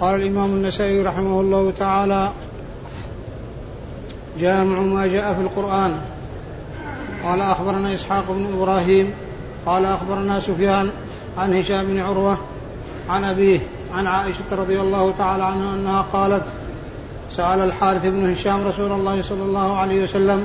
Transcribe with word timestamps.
قال 0.00 0.14
الإمام 0.14 0.50
النسائي 0.50 1.02
رحمه 1.02 1.40
الله 1.40 1.72
تعالى 1.78 2.30
جامع 4.40 4.80
ما 4.80 5.06
جاء 5.06 5.34
في 5.34 5.40
القرآن. 5.40 6.00
قال 7.24 7.40
أخبرنا 7.40 7.94
إسحاق 7.94 8.24
بن 8.28 8.46
إبراهيم 8.54 9.12
قال 9.66 9.84
أخبرنا 9.84 10.40
سفيان 10.40 10.90
عن 11.38 11.56
هشام 11.56 11.86
بن 11.86 12.00
عروة 12.00 12.38
عن 13.10 13.24
أبيه 13.24 13.60
عن 13.94 14.06
عائشة 14.06 14.44
رضي 14.52 14.80
الله 14.80 15.14
تعالى 15.18 15.44
عنها 15.44 15.74
أنها 15.74 16.02
قالت 16.12 16.44
سأل 17.32 17.60
الحارث 17.60 18.06
بن 18.06 18.30
هشام 18.32 18.66
رسول 18.66 18.92
الله 18.92 19.22
صلى 19.22 19.42
الله 19.42 19.76
عليه 19.76 20.04
وسلم 20.04 20.42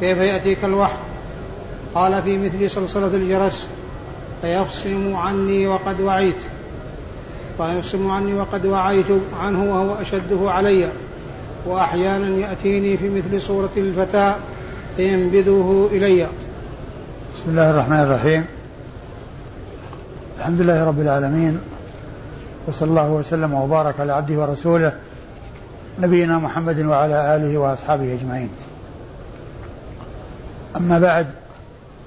كيف 0.00 0.18
يأتيك 0.18 0.64
الوحي؟ 0.64 0.96
قال 1.94 2.22
في 2.22 2.38
مثل 2.38 2.70
صلصلة 2.70 3.06
الجرس 3.06 3.68
فيفصم 4.42 5.16
عني 5.16 5.66
وقد 5.66 6.00
وعيت. 6.00 6.42
فيفصم 7.58 8.10
عني 8.10 8.34
وقد 8.34 8.66
وعيت 8.66 9.06
عنه 9.40 9.74
وهو 9.74 9.94
أشده 10.00 10.50
علي 10.50 10.88
وأحيانا 11.66 12.28
يأتيني 12.28 12.96
في 12.96 13.10
مثل 13.10 13.42
صورة 13.42 13.70
الفتى 13.76 14.34
فينبذه 14.96 15.88
إلي. 15.92 16.26
بسم 17.34 17.48
الله 17.48 17.70
الرحمن 17.70 18.00
الرحيم. 18.00 18.44
الحمد 20.38 20.60
لله 20.60 20.84
رب 20.84 21.00
العالمين 21.00 21.60
وصلى 22.66 22.88
الله 22.88 23.10
وسلم 23.10 23.54
وبارك 23.54 24.00
على 24.00 24.12
عبده 24.12 24.40
ورسوله 24.40 24.92
نبينا 26.00 26.38
محمد 26.38 26.80
وعلى 26.80 27.36
آله 27.36 27.58
وأصحابه 27.58 28.14
أجمعين. 28.14 28.48
أما 30.76 30.98
بعد 30.98 31.26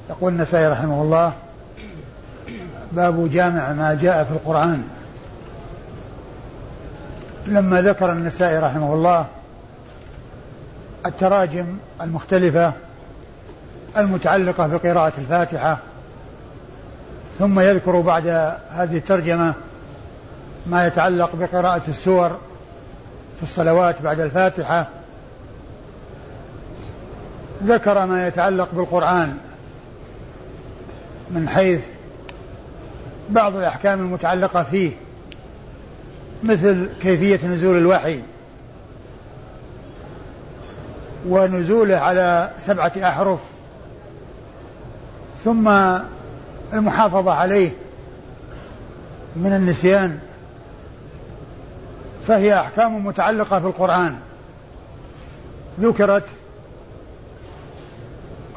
يقول 0.10 0.34
النسائي 0.34 0.68
رحمه 0.68 1.02
الله 1.02 1.34
باب 2.92 3.30
جامع 3.30 3.74
ما 3.74 3.98
جاء 4.02 4.24
في 4.24 4.32
القرآن. 4.32 4.84
لما 7.48 7.82
ذكر 7.82 8.12
النسائي 8.12 8.60
رحمه 8.60 8.94
الله 8.94 9.26
التراجم 11.06 11.66
المختلفة 12.02 12.74
المتعلقة 13.98 14.68
بقراءة 14.68 15.14
الفاتحة 15.18 15.78
ثم 17.40 17.60
يذكر 17.60 18.02
بعد 18.02 18.28
هذه 18.72 18.98
الترجمة 18.98 19.54
ما 20.68 20.88
يتعلق 20.88 21.36
بقراءة 21.36 21.82
السور 21.88 22.30
في 23.38 23.44
الصلوات 23.44 24.02
بعد 24.02 24.20
الفاتحة 24.20 24.88
ذكر 27.64 28.06
ما 28.06 28.28
يتعلق 28.28 28.70
بالقرآن 28.74 29.38
من 31.30 31.50
حيث 31.50 31.82
بعض 33.30 33.56
الأحكام 33.56 34.00
المتعلقة 34.00 34.64
فيه. 34.64 34.92
مثل 36.44 36.90
كيفية 37.02 37.48
نزول 37.48 37.78
الوحي 37.78 38.22
ونزوله 41.28 41.98
على 41.98 42.52
سبعة 42.60 42.92
أحرف 42.98 43.40
ثم 45.44 45.68
المحافظة 46.74 47.34
عليه 47.34 47.72
من 49.36 49.54
النسيان 49.54 50.20
فهي 52.28 52.60
أحكام 52.60 53.06
متعلقة 53.06 53.60
بالقرآن. 53.60 54.16
ذكرت 55.80 56.24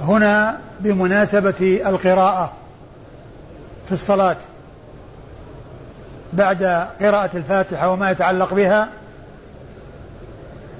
هنا 0.00 0.60
بمناسبة 0.80 1.82
القراءة 1.86 2.52
في 3.86 3.92
الصلاة. 3.92 4.36
بعد 6.32 6.62
قراءة 7.00 7.30
الفاتحة 7.36 7.90
وما 7.90 8.10
يتعلق 8.10 8.54
بها 8.54 8.88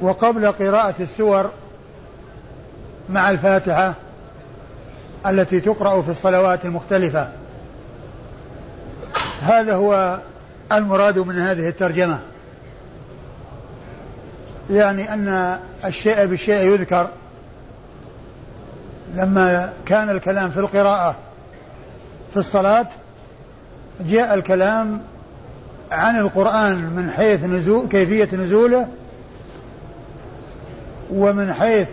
وقبل 0.01 0.53
قراءة 0.53 0.95
السور 1.01 1.51
مع 3.09 3.31
الفاتحة 3.31 3.95
التي 5.27 5.61
تقرأ 5.61 6.03
في 6.03 6.11
الصلوات 6.11 6.65
المختلفة. 6.65 7.29
هذا 9.43 9.75
هو 9.75 10.19
المراد 10.73 11.19
من 11.19 11.39
هذه 11.39 11.69
الترجمة. 11.69 12.19
يعني 14.71 15.15
أن 15.15 15.59
الشيء 15.85 16.27
بالشيء 16.27 16.73
يذكر. 16.73 17.09
لما 19.15 19.73
كان 19.87 20.11
الكلام 20.11 20.51
في 20.51 20.61
القراءة 20.61 21.17
في 22.31 22.37
الصلاة 22.37 22.87
جاء 24.01 24.35
الكلام 24.35 25.01
عن 25.91 26.19
القرآن 26.19 26.77
من 26.77 27.11
حيث 27.11 27.45
نزول 27.45 27.89
كيفية 27.89 28.37
نزوله 28.37 28.89
ومن 31.13 31.53
حيث 31.53 31.89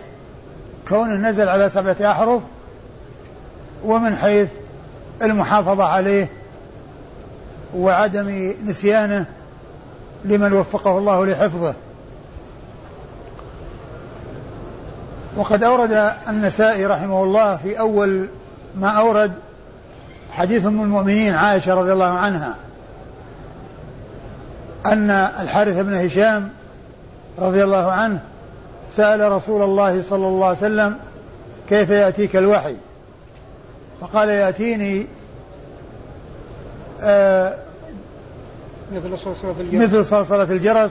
كونه 0.88 1.14
نزل 1.14 1.48
على 1.48 1.68
سبعة 1.68 1.96
أحرف 2.10 2.42
ومن 3.84 4.16
حيث 4.16 4.48
المحافظة 5.22 5.84
عليه 5.84 6.28
وعدم 7.76 8.54
نسيانه 8.66 9.26
لمن 10.24 10.52
وفقه 10.52 10.98
الله 10.98 11.26
لحفظه. 11.26 11.74
وقد 15.36 15.62
أورد 15.62 16.12
النسائي 16.28 16.86
رحمه 16.86 17.24
الله 17.24 17.56
في 17.56 17.78
أول 17.78 18.28
ما 18.80 18.88
أورد 18.88 19.32
حديث 20.32 20.66
أم 20.66 20.82
المؤمنين 20.82 21.34
عائشة 21.34 21.74
رضي 21.74 21.92
الله 21.92 22.04
عنها. 22.04 22.54
أن 24.92 25.10
الحارث 25.10 25.76
بن 25.76 25.94
هشام 25.94 26.48
رضي 27.38 27.64
الله 27.64 27.92
عنه 27.92 28.20
سأل 28.90 29.32
رسول 29.32 29.62
الله 29.62 30.02
صلى 30.02 30.26
الله 30.26 30.46
عليه 30.46 30.58
وسلم 30.58 30.96
كيف 31.68 31.90
يأتيك 31.90 32.36
الوحي؟ 32.36 32.76
فقال 34.00 34.28
يأتيني 34.28 35.06
آه 37.02 37.54
مثل 38.92 39.18
صلصلة 39.18 39.54
الجرس. 39.60 39.82
مثل 39.82 40.06
صلصلة 40.06 40.42
الجرس 40.42 40.90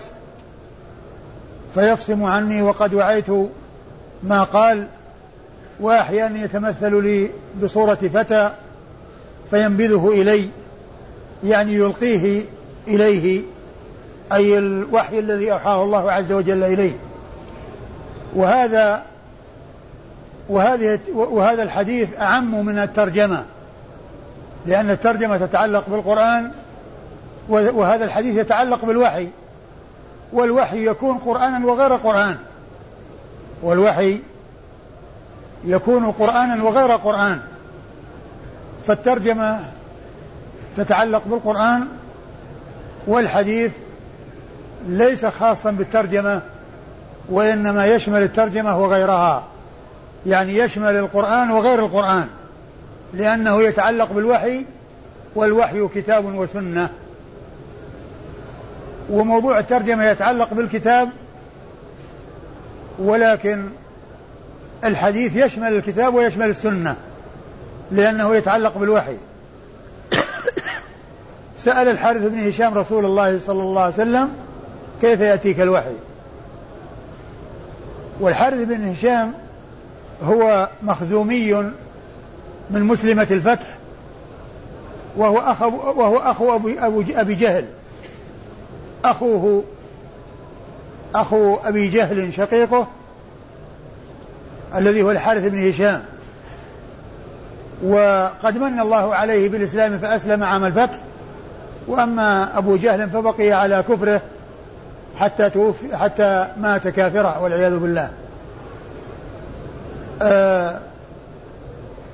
فيفصم 1.76 2.24
عني 2.24 2.62
وقد 2.62 2.94
وعيت 2.94 3.30
ما 4.24 4.44
قال 4.44 4.88
وأحيانا 5.80 6.44
يتمثل 6.44 7.04
لي 7.04 7.30
بصورة 7.64 7.96
فتى 8.14 8.52
فينبذه 9.52 10.12
إلي 10.14 10.50
يعني 11.44 11.74
يلقيه 11.74 12.42
إليه. 12.88 13.42
أي 14.34 14.58
الوحي 14.58 15.20
الذي 15.20 15.52
أوحاه 15.52 15.84
الله 15.84 16.12
عز 16.12 16.32
وجل 16.32 16.64
إليه. 16.64 16.98
وهذا 18.36 19.04
وهذه 20.50 21.00
وهذا 21.14 21.64
الحديث 21.64 22.20
أعم 22.20 22.66
من 22.66 22.80
الترجمة 22.80 23.44
لأن 24.66 24.90
الترجمة 24.90 25.38
تتعلق 25.38 25.90
بالقرآن 25.90 26.52
وهذا 27.50 28.06
الحديث 28.06 28.38
يتعلق 28.38 28.86
بالوحي 28.86 29.28
والوحي 30.34 30.88
يكون 30.88 31.18
قرآنا 31.18 31.66
وغير 31.68 31.96
قرآن. 31.96 32.36
والوحي 33.64 34.20
يكون 35.66 36.12
قرآنا 36.12 36.64
وغير 36.64 36.92
قرآن. 36.92 37.40
فالترجمة 38.88 39.60
تتعلق 40.78 41.22
بالقرآن 41.26 41.88
والحديث 43.08 43.72
ليس 44.88 45.26
خاصا 45.26 45.72
بالترجمة 45.72 46.42
وإنما 47.30 47.88
يشمل 47.88 48.24
الترجمة 48.24 48.82
وغيرها. 48.82 49.44
يعني 50.26 50.58
يشمل 50.58 50.96
القرآن 50.96 51.52
وغير 51.52 51.80
القرآن 51.80 52.28
لأنه 53.14 53.62
يتعلق 53.62 54.12
بالوحي 54.12 54.66
والوحي 55.36 55.88
كتاب 55.88 56.36
وسنة. 56.36 56.90
وموضوع 59.10 59.60
الترجمة 59.60 60.06
يتعلق 60.06 60.54
بالكتاب 60.54 61.10
ولكن 63.00 63.70
الحديث 64.84 65.36
يشمل 65.36 65.74
الكتاب 65.74 66.16
ويشمل 66.16 66.50
السنة 66.50 66.96
لأنه 67.92 68.36
يتعلق 68.36 68.78
بالوحي. 68.78 69.18
سأل 71.58 71.88
الحارث 71.88 72.22
بن 72.22 72.48
هشام 72.48 72.74
رسول 72.74 73.06
الله 73.06 73.40
صلى 73.40 73.62
الله 73.62 73.82
عليه 73.82 73.94
وسلم 73.94 74.47
كيف 75.02 75.20
يأتيك 75.20 75.62
الوحي؟ 75.62 75.96
والحارث 78.20 78.58
بن 78.58 78.90
هشام 78.90 79.34
هو 80.24 80.70
مخزومي 80.84 81.54
من 82.70 82.84
مسلمة 82.84 83.28
الفتح 83.32 83.68
وهو 85.18 85.38
أخو 85.38 85.70
وهو 86.02 86.18
أخو 86.18 86.56
أبي, 86.56 86.80
أبي 87.22 87.34
جهل. 87.36 87.66
أخوه 89.06 89.64
أخو 91.16 91.56
أبي 91.66 91.88
جهل 91.88 92.34
شقيقه 92.34 92.88
الذي 94.76 95.02
هو 95.02 95.12
الحارث 95.12 95.44
بن 95.44 95.70
هشام. 95.70 96.04
وقد 97.84 98.58
من 98.58 98.80
الله 98.80 99.16
عليه 99.16 99.50
بالإسلام 99.50 100.00
فأسلم 100.00 100.44
عام 100.44 100.66
الفتح 100.66 100.98
وأما 101.88 102.58
أبو 102.58 102.76
جهل 102.76 103.10
فبقي 103.10 103.52
على 103.52 103.84
كفره 103.90 104.22
حتى 105.20 105.50
توفي 105.50 105.98
حتى 105.98 106.48
مات 106.58 106.88
كافرا 106.88 107.38
والعياذ 107.38 107.78
بالله. 107.78 108.10
آه 110.22 110.80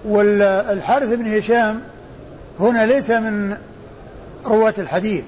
والحارث 0.06 1.14
بن 1.14 1.38
هشام 1.38 1.82
هنا 2.60 2.86
ليس 2.86 3.10
من 3.10 3.58
رواة 4.46 4.74
الحديث. 4.78 5.24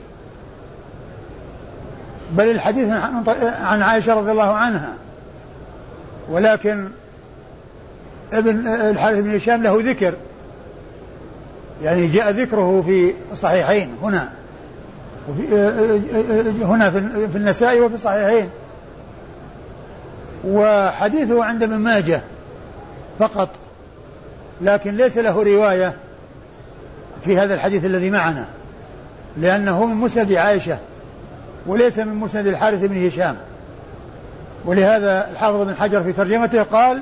بل 2.31 2.51
الحديث 2.51 2.89
عن 3.61 3.81
عائشة 3.81 4.13
رضي 4.13 4.31
الله 4.31 4.53
عنها. 4.53 4.93
ولكن 6.29 6.87
ابن 8.33 8.67
الحارث 8.67 9.19
بن 9.19 9.35
هشام 9.35 9.63
له 9.63 9.81
ذكر. 9.83 10.13
يعني 11.83 12.07
جاء 12.07 12.31
ذكره 12.31 12.83
في 12.85 13.13
الصحيحين 13.31 13.89
هنا. 14.01 14.29
وفي 15.29 15.55
هنا 16.63 16.89
في 17.31 17.37
النسائي 17.37 17.79
وفي 17.79 17.95
الصحيحين. 17.95 18.49
وحديثه 20.47 21.43
عند 21.43 21.63
ابن 21.63 21.75
ماجه 21.75 22.21
فقط 23.19 23.49
لكن 24.61 24.95
ليس 24.95 25.17
له 25.17 25.43
رواية 25.43 25.93
في 27.21 27.37
هذا 27.37 27.53
الحديث 27.53 27.85
الذي 27.85 28.11
معنا 28.11 28.45
لأنه 29.37 29.85
من 29.85 29.95
مسند 29.95 30.33
عائشة 30.33 30.77
وليس 31.67 31.99
من 31.99 32.15
مسند 32.15 32.47
الحارث 32.47 32.83
بن 32.83 33.07
هشام. 33.07 33.35
ولهذا 34.65 35.31
الحافظ 35.31 35.61
بن 35.61 35.75
حجر 35.75 36.03
في 36.03 36.13
ترجمته 36.13 36.63
قال 36.63 37.01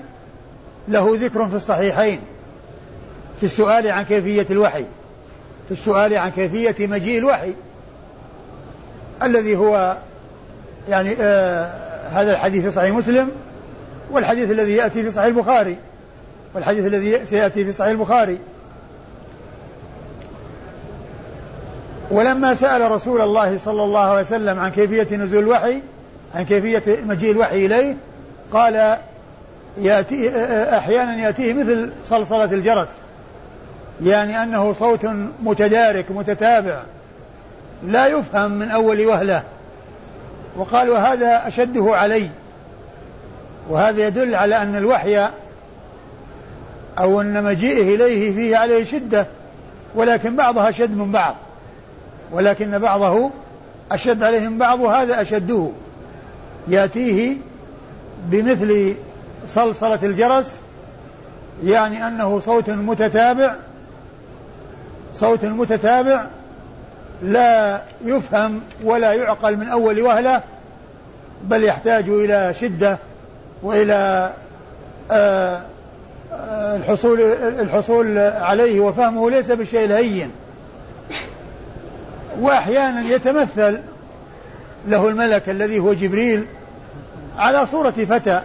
له 0.87 1.17
ذكر 1.21 1.49
في 1.49 1.55
الصحيحين 1.55 2.19
في 3.39 3.45
السؤال 3.45 3.91
عن 3.91 4.03
كيفية 4.03 4.45
الوحي 4.49 4.85
في 5.67 5.71
السؤال 5.71 6.13
عن 6.17 6.31
كيفية 6.31 6.87
مجيء 6.87 7.17
الوحي. 7.17 7.53
الذي 9.23 9.55
هو 9.55 9.97
يعني 10.89 11.15
آه 11.19 11.71
هذا 12.13 12.31
الحديث 12.31 12.63
في 12.63 12.71
صحيح 12.71 12.95
مسلم 12.95 13.31
والحديث 14.11 14.51
الذي 14.51 14.73
يأتي 14.73 15.03
في 15.03 15.11
صحيح 15.11 15.25
البخاري 15.25 15.77
والحديث 16.55 16.85
الذي 16.85 17.25
سيأتي 17.25 17.65
في 17.65 17.71
صحيح 17.71 17.91
البخاري. 17.91 18.37
ولما 22.11 22.53
سأل 22.53 22.91
رسول 22.91 23.21
الله 23.21 23.57
صلى 23.57 23.83
الله 23.83 23.99
عليه 23.99 24.21
وسلم 24.21 24.59
عن 24.59 24.71
كيفية 24.71 25.15
نزول 25.15 25.43
الوحي 25.43 25.81
عن 26.35 26.45
كيفية 26.45 26.83
مجيء 27.05 27.31
الوحي 27.31 27.65
إليه 27.65 27.95
قال 28.51 28.97
يأتي 29.81 30.29
أحيانا 30.77 31.15
يأتيه 31.15 31.53
مثل 31.53 31.91
صلصلة 32.05 32.43
الجرس 32.43 32.87
يعني 34.03 34.43
أنه 34.43 34.73
صوت 34.73 35.07
متدارك 35.43 36.05
متتابع. 36.11 36.81
لا 37.87 38.07
يفهم 38.07 38.51
من 38.51 38.71
أول 38.71 39.05
وهلة. 39.05 39.43
وقال 40.57 40.89
وهذا 40.89 41.47
أشده 41.47 41.95
علي. 41.95 42.29
وهذا 43.69 44.07
يدل 44.07 44.35
على 44.35 44.61
أن 44.61 44.75
الوحي 44.75 45.27
أو 46.99 47.21
أن 47.21 47.43
مجيئه 47.43 47.95
إليه 47.95 48.35
فيه 48.35 48.57
عليه 48.57 48.83
شدة 48.83 49.27
ولكن 49.95 50.35
بعضها 50.35 50.69
أشد 50.69 50.97
من 50.97 51.11
بعض. 51.11 51.35
ولكن 52.31 52.77
بعضه 52.77 53.31
أشد 53.91 54.23
عليه 54.23 54.47
من 54.47 54.57
بعض 54.57 54.79
وهذا 54.79 55.21
أشده. 55.21 55.69
يأتيه 56.67 57.37
بمثل 58.25 58.95
صلصلة 59.47 59.99
الجرس 60.03 60.59
يعني 61.63 62.07
أنه 62.07 62.39
صوت 62.39 62.69
متتابع 62.69 63.55
صوت 65.15 65.45
متتابع 65.45 66.25
لا 67.21 67.81
يفهم 68.05 68.61
ولا 68.83 69.13
يعقل 69.13 69.57
من 69.57 69.67
أول 69.67 70.01
وهلة 70.01 70.41
بل 71.43 71.63
يحتاج 71.63 72.09
إلى 72.09 72.53
شدة 72.53 72.97
وإلى 73.63 74.31
آه 75.11 75.61
الحصول 76.75 77.21
الحصول 77.59 78.17
عليه 78.17 78.79
وفهمه 78.79 79.29
ليس 79.29 79.51
بالشيء 79.51 79.85
الهين 79.85 80.31
وأحيانا 82.39 83.01
يتمثل 83.01 83.79
له 84.87 85.09
الملك 85.09 85.49
الذي 85.49 85.79
هو 85.79 85.93
جبريل 85.93 86.45
على 87.37 87.65
صورة 87.65 87.91
فتى. 87.91 88.41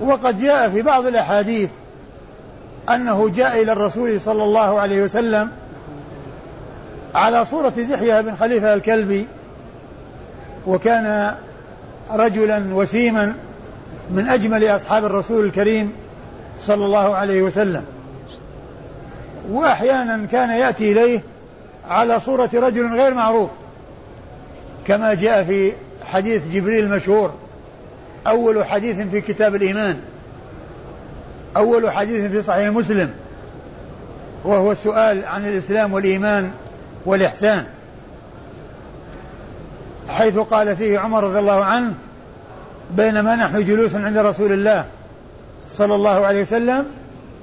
وقد 0.00 0.40
جاء 0.40 0.70
في 0.70 0.82
بعض 0.82 1.06
الأحاديث 1.06 1.70
أنه 2.90 3.28
جاء 3.28 3.62
إلى 3.62 3.72
الرسول 3.72 4.20
صلى 4.20 4.44
الله 4.44 4.80
عليه 4.80 5.02
وسلم 5.02 5.50
على 7.14 7.44
صورة 7.44 7.68
دحية 7.68 8.20
بن 8.20 8.34
خليفة 8.34 8.74
الكلبي 8.74 9.26
وكان 10.66 11.34
رجلا 12.10 12.62
وسيما 12.72 13.34
من 14.10 14.28
أجمل 14.28 14.64
أصحاب 14.64 15.04
الرسول 15.04 15.44
الكريم 15.44 15.92
صلى 16.60 16.84
الله 16.84 17.16
عليه 17.16 17.42
وسلم. 17.42 17.84
وأحيانا 19.50 20.26
كان 20.32 20.50
يأتي 20.50 20.92
إليه 20.92 21.22
على 21.88 22.20
صورة 22.20 22.50
رجل 22.54 22.94
غير 22.94 23.14
معروف 23.14 23.50
كما 24.86 25.14
جاء 25.14 25.44
في 25.44 25.72
حديث 26.12 26.42
جبريل 26.52 26.84
المشهور 26.84 27.34
أول 28.26 28.66
حديث 28.66 28.96
في 29.00 29.20
كتاب 29.20 29.54
الإيمان 29.54 29.96
أول 31.56 31.90
حديث 31.90 32.30
في 32.30 32.42
صحيح 32.42 32.68
مسلم 32.68 33.10
وهو 34.44 34.72
السؤال 34.72 35.24
عن 35.24 35.46
الإسلام 35.48 35.92
والإيمان. 35.92 36.50
والإحسان. 37.08 37.64
حيث 40.08 40.38
قال 40.38 40.76
فيه 40.76 40.98
عمر 40.98 41.24
رضي 41.24 41.38
الله 41.38 41.64
عنه 41.64 41.94
بينما 42.90 43.36
نحن 43.36 43.64
جلوس 43.64 43.94
عند 43.94 44.18
رسول 44.18 44.52
الله 44.52 44.84
صلى 45.70 45.94
الله 45.94 46.26
عليه 46.26 46.42
وسلم 46.42 46.86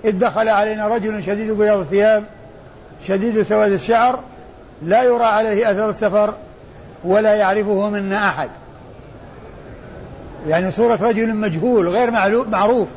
إذ 0.06 0.20
دخل 0.20 0.50
علينا 0.50 0.88
رجل 0.88 1.24
شديد 1.24 1.52
بياض 1.52 1.80
الثياب 1.80 2.24
شديد 3.08 3.44
سواد 3.44 3.72
الشعر 3.72 4.20
لا 4.82 5.04
يرى 5.04 5.24
عليه 5.24 5.72
أثر 5.72 5.90
السفر 5.90 6.34
ولا 7.04 7.36
يعرفه 7.36 7.90
منا 7.90 8.30
أحد. 8.30 8.50
يعني 10.48 10.72
صورة 10.72 11.00
رجل 11.02 11.36
مجهول 11.36 11.90
غير 11.90 12.12
معروف. 12.52 12.88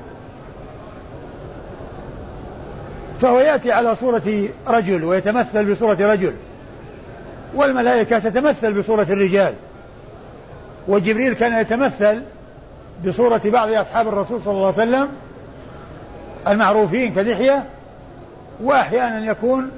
فهو 3.20 3.40
يأتي 3.40 3.72
على 3.72 3.96
صورة 3.96 4.48
رجل 4.66 5.04
ويتمثل 5.04 5.70
بصورة 5.70 6.12
رجل. 6.12 6.32
والملائكة 7.54 8.18
تتمثل 8.18 8.78
بصورة 8.78 9.06
الرجال. 9.10 9.54
وجبريل 10.88 11.32
كان 11.32 11.60
يتمثل 11.60 12.22
بصورة 13.06 13.40
بعض 13.44 13.72
أصحاب 13.72 14.08
الرسول 14.08 14.40
صلى 14.42 14.52
الله 14.52 14.66
عليه 14.66 14.74
وسلم 14.74 15.08
المعروفين 16.48 17.14
كدحية 17.14 17.64
وأحيانا 18.60 19.30
يكون 19.30 19.70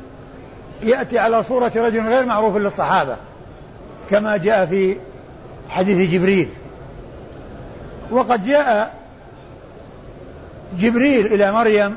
يأتي 0.82 1.18
على 1.18 1.42
صورة 1.42 1.72
رجل 1.76 2.06
غير 2.06 2.26
معروف 2.26 2.56
للصحابة 2.56 3.16
كما 4.10 4.36
جاء 4.36 4.66
في 4.66 4.96
حديث 5.68 6.10
جبريل. 6.10 6.48
وقد 8.10 8.46
جاء 8.46 8.94
جبريل 10.78 11.26
إلى 11.26 11.52
مريم 11.52 11.94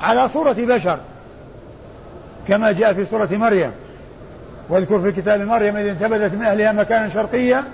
على 0.00 0.28
صورة 0.28 0.56
بشر 0.58 0.98
كما 2.48 2.72
جاء 2.72 2.92
في 2.92 3.04
سورة 3.04 3.28
مريم. 3.32 3.72
واذكر 4.68 5.00
في 5.00 5.12
كتاب 5.12 5.40
مريم 5.40 5.76
إذ 5.76 5.86
انتبذت 5.86 6.34
من 6.34 6.42
أهلها 6.42 6.72
مكانا 6.72 7.08
شرقيا 7.08 7.64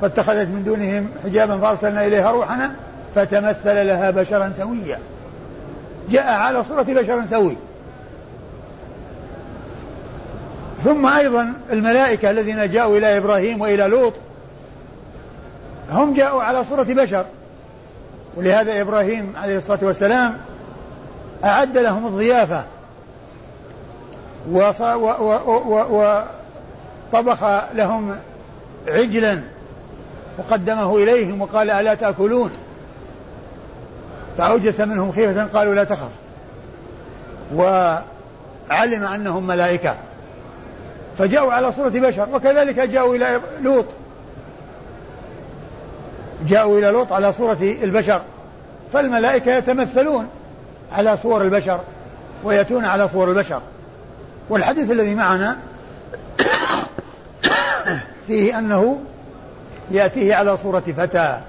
فاتخذت 0.00 0.48
من 0.48 0.64
دونهم 0.64 1.08
حجابا 1.24 1.58
فأرسلنا 1.58 2.06
إليها 2.06 2.30
روحنا 2.30 2.72
فتمثل 3.14 3.86
لها 3.86 4.10
بشرا 4.10 4.52
سويا. 4.56 4.98
جاء 6.10 6.32
على 6.32 6.64
صورة 6.64 6.82
بشر 6.82 7.26
سوي. 7.26 7.56
ثم 10.84 11.06
أيضا 11.06 11.52
الملائكة 11.72 12.30
الذين 12.30 12.70
جاءوا 12.70 12.98
إلى 12.98 13.18
إبراهيم 13.18 13.60
وإلى 13.60 13.84
لوط 13.84 14.14
هم 15.90 16.14
جاءوا 16.14 16.42
على 16.42 16.64
صورة 16.64 16.82
بشر. 16.82 17.24
ولهذا 18.36 18.80
إبراهيم 18.80 19.32
عليه 19.42 19.58
الصلاة 19.58 19.78
والسلام 19.82 20.36
أعد 21.44 21.78
لهم 21.78 22.06
الضيافة. 22.06 22.64
وطبخ 27.12 27.44
لهم 27.74 28.16
عجلا 28.88 29.40
وقدمه 30.38 30.96
إليهم 30.96 31.42
وقال 31.42 31.70
ألا 31.70 31.94
تأكلون؟ 31.94 32.50
فأوجس 34.38 34.80
منهم 34.80 35.12
خيفة 35.12 35.44
قالوا 35.44 35.74
لا 35.74 35.84
تخف. 35.84 36.10
وعلم 37.54 39.04
أنهم 39.14 39.46
ملائكة. 39.46 39.94
فجاءوا 41.18 41.52
على 41.52 41.72
صورة 41.72 41.88
بشر 41.88 42.28
وكذلك 42.32 42.80
جاءوا 42.80 43.16
إلى 43.16 43.40
لوط. 43.62 43.86
جاءوا 46.46 46.78
إلى 46.78 46.86
لوط 46.86 47.12
على 47.12 47.32
صورة 47.32 47.76
البشر. 47.82 48.20
فالملائكة 48.92 49.56
يتمثلون 49.56 50.28
على 50.92 51.16
صور 51.16 51.42
البشر 51.42 51.80
ويأتون 52.44 52.84
على 52.84 53.08
صور 53.08 53.30
البشر. 53.30 53.60
والحديث 54.52 54.90
الذي 54.90 55.14
معنا 55.14 55.56
فيه 58.26 58.58
أنه 58.58 59.00
يأتيه 59.90 60.34
على 60.34 60.56
صورة 60.56 60.84
فتى 60.96 61.40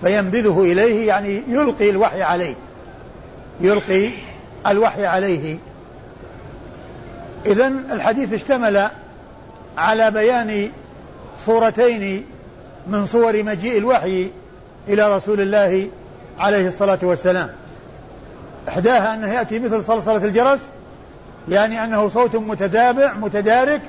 فينبذه 0.00 0.62
إليه 0.62 1.08
يعني 1.08 1.42
يلقي 1.48 1.90
الوحي 1.90 2.22
عليه 2.22 2.54
يلقي 3.60 4.10
الوحي 4.66 5.06
عليه. 5.06 5.56
إذا 7.46 7.66
الحديث 7.92 8.32
اشتمل 8.32 8.88
على 9.78 10.10
بيان 10.10 10.70
صورتين 11.38 12.24
من 12.86 13.06
صور 13.06 13.42
مجيء 13.42 13.78
الوحي 13.78 14.30
إلى 14.88 15.16
رسول 15.16 15.40
الله 15.40 15.88
عليه 16.38 16.68
الصلاة 16.68 16.98
والسلام. 17.02 17.50
إحداها 18.68 19.14
أنه 19.14 19.32
يأتي 19.32 19.58
مثل 19.58 19.84
صلصلة 19.84 20.24
الجرس 20.24 20.68
يعني 21.48 21.84
أنه 21.84 22.08
صوت 22.08 22.36
متتابع 22.36 23.12
متدارك 23.14 23.80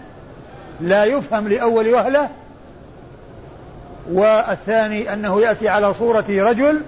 لا 0.82 1.06
يفهم 1.06 1.48
لأول 1.48 1.94
وهلة. 1.94 2.30
والثاني 4.12 5.14
أنه 5.14 5.42
يأتي 5.42 5.70
على 5.70 5.94
صورة 5.94 6.26
رجل 6.30 6.82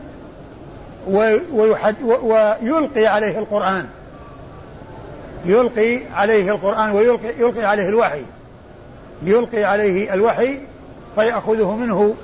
ويلقي 2.23 3.05
عليه 3.05 3.39
القرآن. 3.39 3.87
يلقي 5.45 5.99
عليه 6.15 6.51
القرآن 6.51 6.91
ويلقي 6.91 7.29
يلقي 7.39 7.65
عليه 7.65 7.89
الوحي. 7.89 8.21
يلقي 9.23 9.63
عليه 9.63 10.13
الوحي 10.13 10.59
فيأخذه 11.15 11.75
منه 11.75 12.15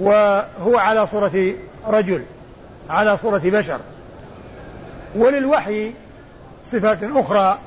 وهو 0.00 0.78
على 0.78 1.06
صورة 1.06 1.52
رجل 1.88 2.22
على 2.90 3.16
صورة 3.16 3.42
بشر. 3.44 3.78
وللوحي 5.16 5.92
صفات 6.72 6.98
أخرى 7.02 7.58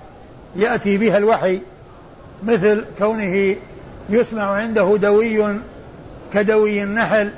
يأتي 0.55 0.97
بها 0.97 1.17
الوحي 1.17 1.61
مثل 2.43 2.85
كونه 2.97 3.55
يسمع 4.09 4.43
عنده 4.43 4.97
دوي 4.97 5.55
كدوي 6.33 6.83
النحل 6.83 7.31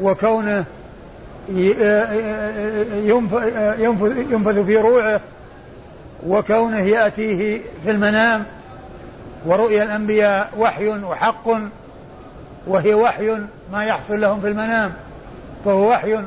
وكونه 0.00 0.64
ينفذ 4.30 4.66
في 4.66 4.76
روعه 4.76 5.20
وكونه 6.26 6.80
يأتيه 6.80 7.60
في 7.84 7.90
المنام 7.90 8.44
ورؤيا 9.46 9.84
الأنبياء 9.84 10.50
وحي 10.58 10.88
وحق 10.88 11.48
وهي 12.66 12.94
وحي 12.94 13.38
ما 13.72 13.84
يحصل 13.84 14.20
لهم 14.20 14.40
في 14.40 14.48
المنام 14.48 14.92
فهو 15.64 15.90
وحي 15.90 16.20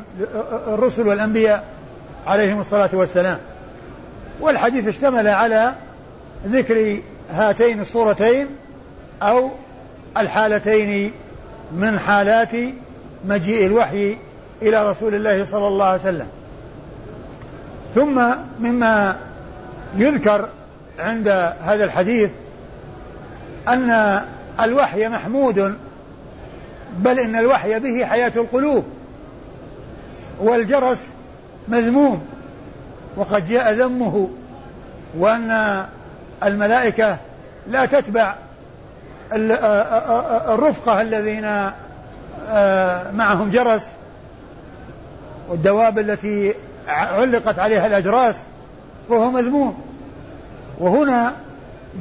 الرسل 0.67 1.07
والأنبياء 1.07 1.63
عليهم 2.27 2.59
الصلاة 2.59 2.89
والسلام. 2.93 3.39
والحديث 4.39 4.87
اشتمل 4.87 5.27
على 5.27 5.73
ذكر 6.45 6.97
هاتين 7.29 7.81
الصورتين 7.81 8.47
أو 9.21 9.51
الحالتين 10.17 11.11
من 11.75 11.99
حالات 11.99 12.55
مجيء 13.25 13.65
الوحي 13.65 14.17
إلى 14.61 14.89
رسول 14.89 15.15
الله 15.15 15.45
صلى 15.45 15.67
الله 15.67 15.85
عليه 15.85 16.01
وسلم. 16.01 16.27
ثم 17.95 18.21
مما 18.59 19.17
يذكر 19.97 20.49
عند 20.99 21.27
هذا 21.61 21.83
الحديث 21.83 22.29
أن 23.67 24.21
الوحي 24.61 25.07
محمود 25.07 25.75
بل 26.97 27.19
إن 27.19 27.35
الوحي 27.35 27.79
به 27.79 28.05
حياة 28.05 28.31
القلوب 28.35 28.83
والجرس 30.39 31.09
مذموم. 31.67 32.32
وقد 33.17 33.47
جاء 33.47 33.73
ذمه 33.73 34.29
وأن 35.17 35.85
الملائكة 36.43 37.17
لا 37.67 37.85
تتبع 37.85 38.35
الرفقة 40.53 41.01
الذين 41.01 41.71
معهم 43.17 43.51
جرس 43.51 43.91
والدواب 45.49 45.99
التي 45.99 46.53
علقت 46.87 47.59
عليها 47.59 47.87
الأجراس 47.87 48.43
وهو 49.09 49.31
مذموم. 49.31 49.81
وهنا 50.79 51.33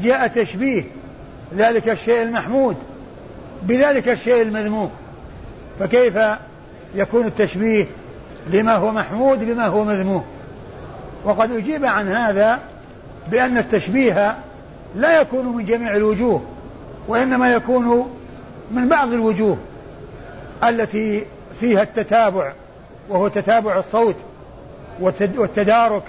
جاء 0.03 0.27
تشبيه 0.27 0.85
ذلك 1.57 1.89
الشيء 1.89 2.23
المحمود 2.23 2.77
بذلك 3.63 4.09
الشيء 4.09 4.43
المذموم. 4.43 4.91
فكيف 5.81 6.19
يكون 6.95 7.27
التشبيه 7.27 7.87
لما 8.51 8.77
هو 8.77 8.93
محمود 8.93 9.39
بما 9.39 9.67
هو 9.67 9.85
مذموم؟ 9.85 10.25
وقد 11.25 11.53
أجيب 11.53 11.85
عن 11.85 12.09
هذا 12.09 12.61
بأن 13.31 13.59
التشبيه 13.59 14.37
لا 14.97 15.21
يكون 15.21 15.57
من 15.57 15.65
جميع 15.65 15.97
الوجوه 15.97 16.43
وإنما 17.09 17.53
يكون 17.53 18.13
من 18.71 18.89
بعض 18.89 19.13
الوجوه 19.13 19.57
التي 20.65 21.27
فيها 21.61 21.83
التتابع 21.83 22.53
وهو 23.09 23.29
تتابع 23.29 23.79
الصوت 23.79 24.17
والتدارك 25.01 26.03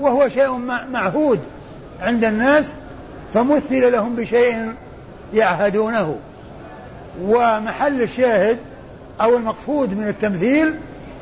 وهو 0.00 0.28
شيء 0.28 0.56
معهود 0.92 1.40
عند 2.00 2.24
الناس 2.24 2.74
فمثل 3.34 3.92
لهم 3.92 4.16
بشيء 4.16 4.74
يعهدونه. 5.34 6.18
ومحل 7.22 8.02
الشاهد 8.02 8.58
أو 9.20 9.36
المقصود 9.36 9.98
من 9.98 10.08
التمثيل 10.08 10.74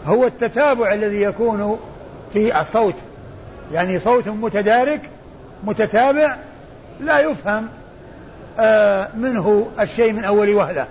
هو 0.07 0.27
التتابع 0.27 0.95
الذي 0.95 1.23
يكون 1.23 1.79
في 2.33 2.61
الصوت 2.61 2.95
يعني 3.73 4.01
صوت 4.01 4.29
متدارك 4.29 5.01
متتابع 5.65 6.37
لا 7.01 7.21
يفهم 7.21 7.69
آه، 8.59 9.09
منه 9.17 9.71
الشيء 9.81 10.13
من 10.13 10.25
أول 10.25 10.55
وهلة. 10.55 10.87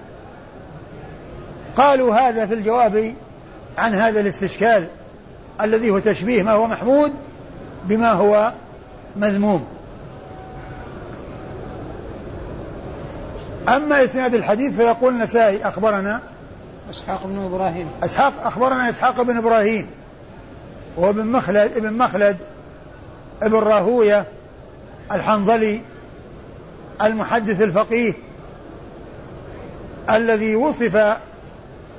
قالوا 1.77 2.15
هذا 2.15 2.45
في 2.45 2.53
الجواب 2.53 3.13
عن 3.77 3.95
هذا 3.95 4.19
الاستشكال 4.19 4.87
الذي 5.61 5.89
هو 5.89 5.99
تشبيه 5.99 6.43
ما 6.43 6.51
هو 6.51 6.67
محمود 6.67 7.11
بما 7.85 8.11
هو 8.11 8.53
مذموم. 9.15 9.67
أما 13.67 14.03
إسناد 14.03 14.35
الحديث 14.35 14.75
فيقول 14.75 15.13
النسائي 15.13 15.67
أخبرنا 15.67 16.19
إسحاق 16.89 17.25
بن 17.25 17.45
إبراهيم. 17.45 17.87
إسحاق 18.03 18.33
أخبرنا 18.43 18.89
إسحاق 18.89 19.21
بن 19.21 19.37
إبراهيم. 19.37 19.87
وهو 20.97 21.09
ابن 21.09 21.25
مخلد 21.25 21.71
ابن 21.77 21.93
مخلد 21.93 22.37
ابن 23.43 23.55
راهوية 23.55 24.25
الحنظلي 25.11 25.81
المحدث 27.01 27.61
الفقيه 27.61 28.13
الذي 30.09 30.55
وصف 30.55 31.17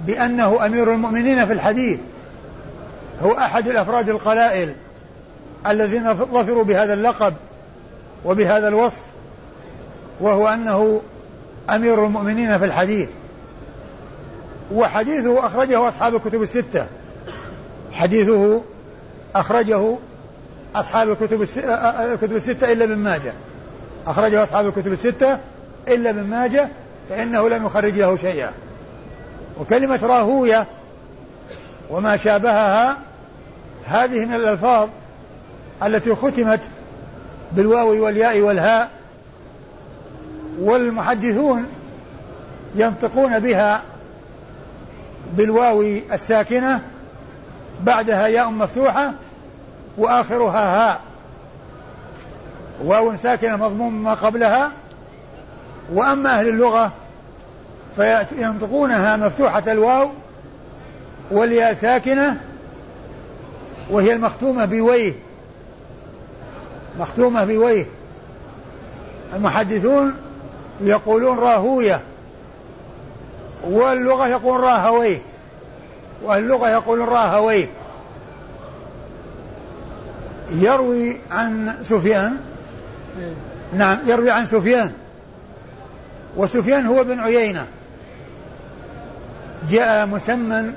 بأنه 0.06 0.66
أمير 0.66 0.92
المؤمنين 0.92 1.46
في 1.46 1.52
الحديث 1.52 2.00
هو 3.22 3.32
أحد 3.32 3.68
الأفراد 3.68 4.08
القلائل 4.08 4.74
الذين 5.66 6.14
ظفروا 6.14 6.64
بهذا 6.64 6.94
اللقب 6.94 7.34
وبهذا 8.24 8.68
الوصف 8.68 9.02
وهو 10.20 10.48
أنه 10.48 11.00
أمير 11.70 12.06
المؤمنين 12.06 12.58
في 12.58 12.64
الحديث. 12.64 13.08
وحديثه 14.72 15.46
أخرجه 15.46 15.88
أصحاب 15.88 16.14
الكتب 16.14 16.42
الستة. 16.42 16.86
حديثه 17.92 18.62
أخرجه 19.34 19.96
أصحاب 20.74 21.10
الكتب 21.10 21.42
الكتب 22.12 22.36
الستة 22.36 22.72
إلا 22.72 22.84
ابن 22.84 22.96
ماجه. 22.96 23.32
أخرجه 24.06 24.42
أصحاب 24.42 24.66
الكتب 24.66 24.92
الستة 24.92 25.38
إلا 25.88 26.10
ابن 26.10 26.22
ماجه 26.22 26.68
فإنه 27.08 27.48
لم 27.48 27.66
يخرج 27.66 27.98
له 27.98 28.16
شيئا. 28.16 28.52
وكلمة 29.60 30.00
راهوية 30.02 30.66
وما 31.90 32.16
شابهها 32.16 32.96
هذه 33.86 34.24
من 34.24 34.34
الألفاظ 34.34 34.88
التي 35.82 36.14
ختمت 36.14 36.60
بالواو 37.52 38.04
والياء 38.04 38.40
والهاء 38.40 38.90
والمحدثون 40.60 41.66
ينطقون 42.74 43.38
بها 43.38 43.82
بالواو 45.36 45.82
الساكنة 46.12 46.80
بعدها 47.82 48.26
ياء 48.26 48.50
مفتوحة 48.50 49.12
وآخرها 49.98 50.90
هاء 50.90 51.00
واو 52.84 53.16
ساكنة 53.16 53.56
مضموم 53.56 54.02
ما 54.04 54.14
قبلها. 54.14 54.72
وأما 55.92 56.38
أهل 56.38 56.48
اللغة 56.48 56.92
فينطقونها 57.96 59.16
مفتوحة 59.16 59.62
الواو 59.66 60.10
والياء 61.30 61.74
ساكنة 61.74 62.40
وهي 63.90 64.12
المختومة 64.12 64.64
بويه. 64.64 65.12
مختومة 66.98 67.44
بويه. 67.44 67.86
المحدثون 69.34 70.14
يقولون 70.80 71.38
راهوية 71.38 72.00
واللغة 73.64 74.28
يقول 74.28 74.60
راهويه 74.60 75.18
واللغة 76.22 76.68
يقولون 76.68 77.08
راهويه 77.08 77.66
يروي 80.60 81.16
عن 81.30 81.74
سفيان؟ 81.82 82.36
نعم 83.76 83.98
يروي 84.06 84.30
عن 84.30 84.46
سفيان. 84.46 84.92
وسفيان 86.36 86.86
هو 86.86 87.04
بن 87.04 87.20
عيينة. 87.20 87.66
جاء 89.70 90.06
مسمى 90.06 90.72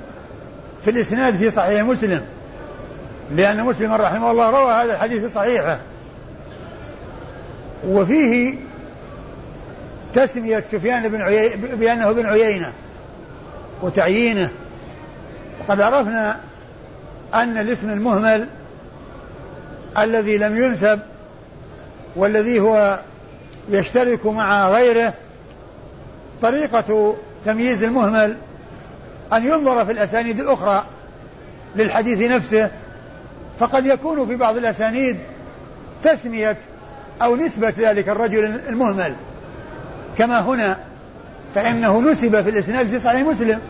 في 0.82 0.90
الإسناد 0.90 1.36
في 1.36 1.50
صحيح 1.50 1.82
مسلم 1.82 2.22
لأن 3.34 3.64
مسلم 3.64 3.92
رحمه 3.92 4.30
الله 4.30 4.50
روى 4.50 4.72
هذا 4.72 4.94
الحديث 4.94 5.20
في 5.20 5.28
صحيحه. 5.28 5.78
وفيه 7.88 8.54
تسمية 10.14 10.60
سفيان 10.60 11.08
بن 11.08 11.20
عيينة 11.20 11.74
بأنه 11.74 12.12
بن 12.12 12.26
عيينة 12.26 12.72
وتعيينه. 13.82 14.50
وقد 15.60 15.80
عرفنا 15.80 16.40
أن 17.34 17.58
الاسم 17.58 17.90
المهمل 17.90 18.46
الذي 19.98 20.38
لم 20.38 20.56
ينسب 20.64 21.00
والذي 22.16 22.60
هو 22.60 22.98
يشترك 23.70 24.26
مع 24.26 24.68
غيره 24.68 25.14
طريقة 26.42 27.16
تمييز 27.44 27.82
المهمل 27.82 28.36
أن 29.32 29.46
ينظر 29.46 29.84
في 29.84 29.92
الأسانيد 29.92 30.40
الأخرى 30.40 30.84
للحديث 31.76 32.30
نفسه 32.30 32.70
فقد 33.58 33.86
يكون 33.86 34.26
في 34.26 34.36
بعض 34.36 34.56
الأسانيد 34.56 35.16
تسمية 36.02 36.58
أو 37.22 37.36
نسبة 37.36 37.72
ذلك 37.78 38.08
الرجل 38.08 38.44
المهمل. 38.68 39.14
كما 40.18 40.40
هنا 40.40 40.78
فإنه 41.54 42.00
نسب 42.00 42.42
في 42.42 42.50
الإسناد 42.50 42.86
في 42.86 42.98
صحيح 42.98 43.20
مسلم. 43.20 43.60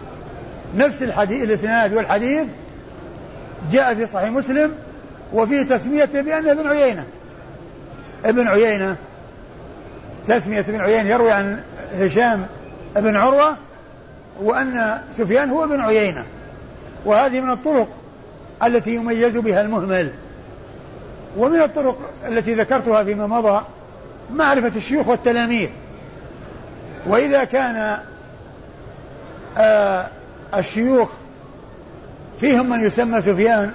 نفس 0.76 1.02
الحديث 1.02 1.44
الإسناد 1.44 1.94
والحديث 1.94 2.46
جاء 3.70 3.94
في 3.94 4.06
صحيح 4.06 4.30
مسلم 4.30 4.72
وفيه 5.32 5.62
تسميته 5.62 6.20
بأنه 6.20 6.52
ابن 6.52 6.66
عيينة. 6.66 7.04
ابن 8.24 8.48
عيينة. 8.48 8.96
تسمية 10.28 10.60
ابن 10.60 10.80
عيينة 10.80 11.08
يروي 11.10 11.30
عن 11.30 11.60
هشام 11.98 12.46
بن 12.96 13.16
عروة 13.16 13.56
وأن 14.40 14.98
سفيان 15.16 15.50
هو 15.50 15.64
ابن 15.64 15.80
عيينة. 15.80 16.24
وهذه 17.04 17.40
من 17.40 17.50
الطرق 17.50 17.88
التي 18.64 18.94
يميز 18.94 19.36
بها 19.36 19.60
المهمل. 19.60 20.10
ومن 21.36 21.62
الطرق 21.62 22.10
التي 22.28 22.54
ذكرتها 22.54 23.04
فيما 23.04 23.26
مضى 23.26 23.64
معرفة 24.32 24.72
الشيوخ 24.76 25.08
والتلاميذ. 25.08 25.68
وإذا 27.06 27.44
كان 27.44 27.98
آه 29.58 30.06
الشيوخ 30.54 31.08
فيهم 32.40 32.68
من 32.68 32.86
يسمى 32.86 33.22
سفيان 33.22 33.72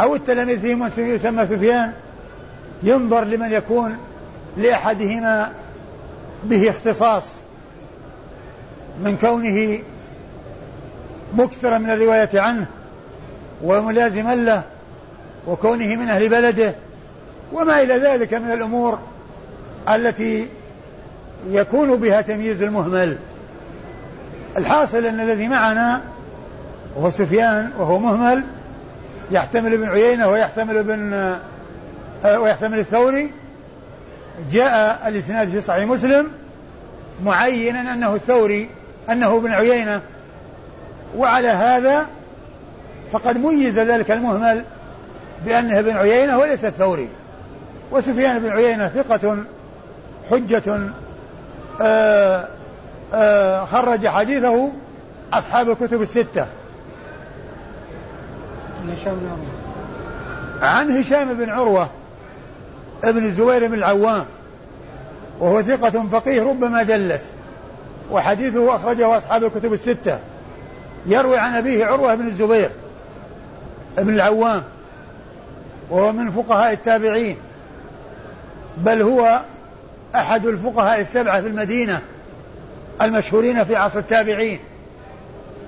أو 0.00 0.14
التلاميذ 0.14 0.60
فيهم 0.60 0.90
يسمى 0.98 1.46
سفيان 1.46 1.92
ينظر 2.82 3.24
لمن 3.24 3.52
يكون 3.52 3.96
لأحدهما 4.56 5.52
به 6.44 6.70
اختصاص 6.70 7.24
من 9.00 9.16
كونه 9.16 9.78
مكثرا 11.34 11.78
من 11.78 11.90
الرواية 11.90 12.30
عنه 12.34 12.66
وملازما 13.62 14.34
له 14.34 14.62
وكونه 15.46 15.96
من 15.96 16.08
أهل 16.08 16.28
بلده 16.28 16.74
وما 17.52 17.82
إلى 17.82 17.94
ذلك 17.94 18.34
من 18.34 18.52
الأمور 18.52 18.98
التي 19.88 20.48
يكون 21.50 21.96
بها 21.96 22.20
تمييز 22.20 22.62
المهمل. 22.62 23.18
الحاصل 24.56 25.06
أن 25.06 25.20
الذي 25.20 25.48
معنا 25.48 26.00
وهو 26.96 27.10
سفيان 27.10 27.70
وهو 27.78 27.98
مهمل 27.98 28.44
يحتمل 29.30 29.72
ابن 29.72 29.88
عيينة 29.88 30.28
ويحتمل 30.28 30.76
ابن 30.76 31.12
آه، 32.24 32.40
ويحتمل 32.40 32.78
الثوري. 32.78 33.32
جاء 34.50 35.02
الإسناد 35.08 35.48
في 35.48 35.60
صحيح 35.60 35.84
مسلم 35.84 36.28
معينا 37.24 37.92
أنه 37.92 38.14
الثوري 38.14 38.70
أنه 39.10 39.36
ابن 39.36 39.52
عيينة. 39.52 40.00
وعلى 41.16 41.48
هذا 41.48 42.06
فقد 43.12 43.36
ميز 43.36 43.78
ذلك 43.78 44.10
المهمل 44.10 44.64
بأنه 45.46 45.78
ابن 45.78 45.96
عيينة 45.96 46.38
وليس 46.38 46.64
الثوري. 46.64 47.08
وسفيان 47.90 48.38
بن 48.38 48.50
عيينة 48.50 48.88
ثقة 48.88 49.36
حجة 50.30 50.62
آآ 50.70 50.82
آه، 51.80 52.48
آآ 53.14 53.60
آه، 53.60 53.64
خرج 53.64 54.06
حديثه 54.06 54.72
أصحاب 55.32 55.70
الكتب 55.70 56.02
الستة. 56.02 56.46
عن 60.62 60.90
هشام 60.90 61.34
بن 61.34 61.50
عروة 61.50 61.88
ابن 63.04 63.24
الزبير 63.24 63.66
بن 63.68 63.74
العوام 63.74 64.24
وهو 65.40 65.62
ثقة 65.62 66.08
فقيه 66.08 66.42
ربما 66.42 66.82
دلس 66.82 67.30
وحديثه 68.10 68.76
أخرجه 68.76 69.18
أصحاب 69.18 69.44
الكتب 69.44 69.72
الستة. 69.72 70.18
يروي 71.06 71.38
عن 71.38 71.54
أبيه 71.54 71.84
عروة 71.84 72.14
بن 72.14 72.26
الزبير 72.26 72.70
ابن 73.98 74.14
العوام 74.14 74.62
وهو 75.90 76.12
من 76.12 76.30
فقهاء 76.30 76.72
التابعين 76.72 77.36
بل 78.76 79.02
هو 79.02 79.40
أحد 80.14 80.46
الفقهاء 80.46 81.00
السبعة 81.00 81.40
في 81.40 81.46
المدينة 81.46 82.00
المشهورين 83.02 83.64
في 83.64 83.76
عصر 83.76 83.98
التابعين 83.98 84.58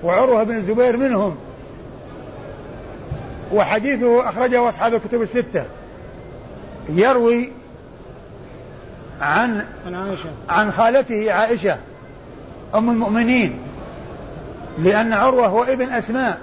وعروة 0.03 0.43
بن 0.43 0.55
الزبير 0.55 0.97
منهم. 0.97 1.37
وحديثه 3.53 4.29
أخرجه 4.29 4.69
أصحاب 4.69 4.93
الكتب 4.93 5.21
الستة. 5.21 5.65
يروي 6.89 7.51
عن 9.21 9.65
عن 9.85 9.95
عائشة. 9.95 10.29
عن 10.49 10.71
خالته 10.71 11.31
عائشة 11.31 11.77
أم 12.75 12.89
المؤمنين 12.89 13.59
لأن 14.77 15.13
عروة 15.13 15.47
هو 15.47 15.63
ابن 15.63 15.89
أسماء 15.89 16.37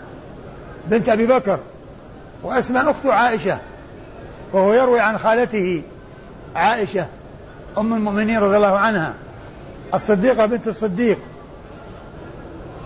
بنت 0.87 1.09
أبي 1.09 1.27
بكر 1.27 1.59
وأسماء 2.43 2.91
أخت 2.91 3.07
عائشة 3.07 3.59
وهو 4.53 4.73
يروي 4.73 5.01
عن 5.01 5.19
خالته 5.19 5.83
عائشة 6.57 7.07
أم 7.79 7.95
المؤمنين 7.95 8.39
رضي 8.39 8.57
الله 8.57 8.79
عنها 8.79 9.15
الصديقة 9.95 10.47
بنت 10.47 10.69
الصديق 10.69 11.19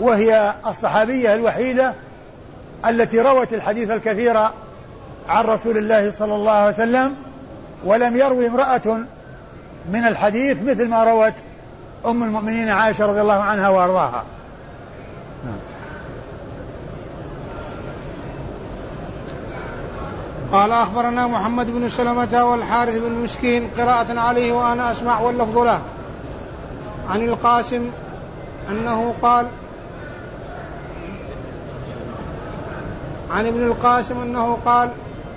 وهي 0.01 0.55
الصحابية 0.67 1.35
الوحيدة 1.35 1.95
التي 2.87 3.21
روت 3.21 3.53
الحديث 3.53 3.91
الكثير 3.91 4.37
عن 5.29 5.45
رسول 5.45 5.77
الله 5.77 6.11
صلى 6.11 6.35
الله 6.35 6.53
عليه 6.53 6.75
وسلم 6.75 7.15
ولم 7.85 8.17
يروي 8.17 8.47
امرأة 8.47 9.01
من 9.93 10.07
الحديث 10.07 10.63
مثل 10.63 10.89
ما 10.89 11.05
روت 11.05 11.35
أم 12.07 12.23
المؤمنين 12.23 12.69
عائشة 12.69 13.07
رضي 13.07 13.21
الله 13.21 13.43
عنها 13.43 13.69
وأرضاها 13.69 14.25
نعم. 15.45 15.59
قال 20.53 20.73
أخبرنا 20.73 21.27
محمد 21.27 21.71
بن 21.71 21.89
سلمة 21.89 22.45
والحارث 22.45 22.97
بن 22.97 23.13
مسكين 23.13 23.71
قراءة 23.77 24.19
عليه 24.19 24.53
وأنا 24.53 24.93
أسمع 24.93 25.21
واللفظ 25.21 25.59
له 25.59 25.81
عن 27.11 27.25
القاسم 27.25 27.91
أنه 28.71 29.15
قال 29.23 29.47
عن 33.31 33.47
ابن 33.47 33.63
القاسم 33.63 34.21
أنه 34.21 34.59
قال 34.67 34.91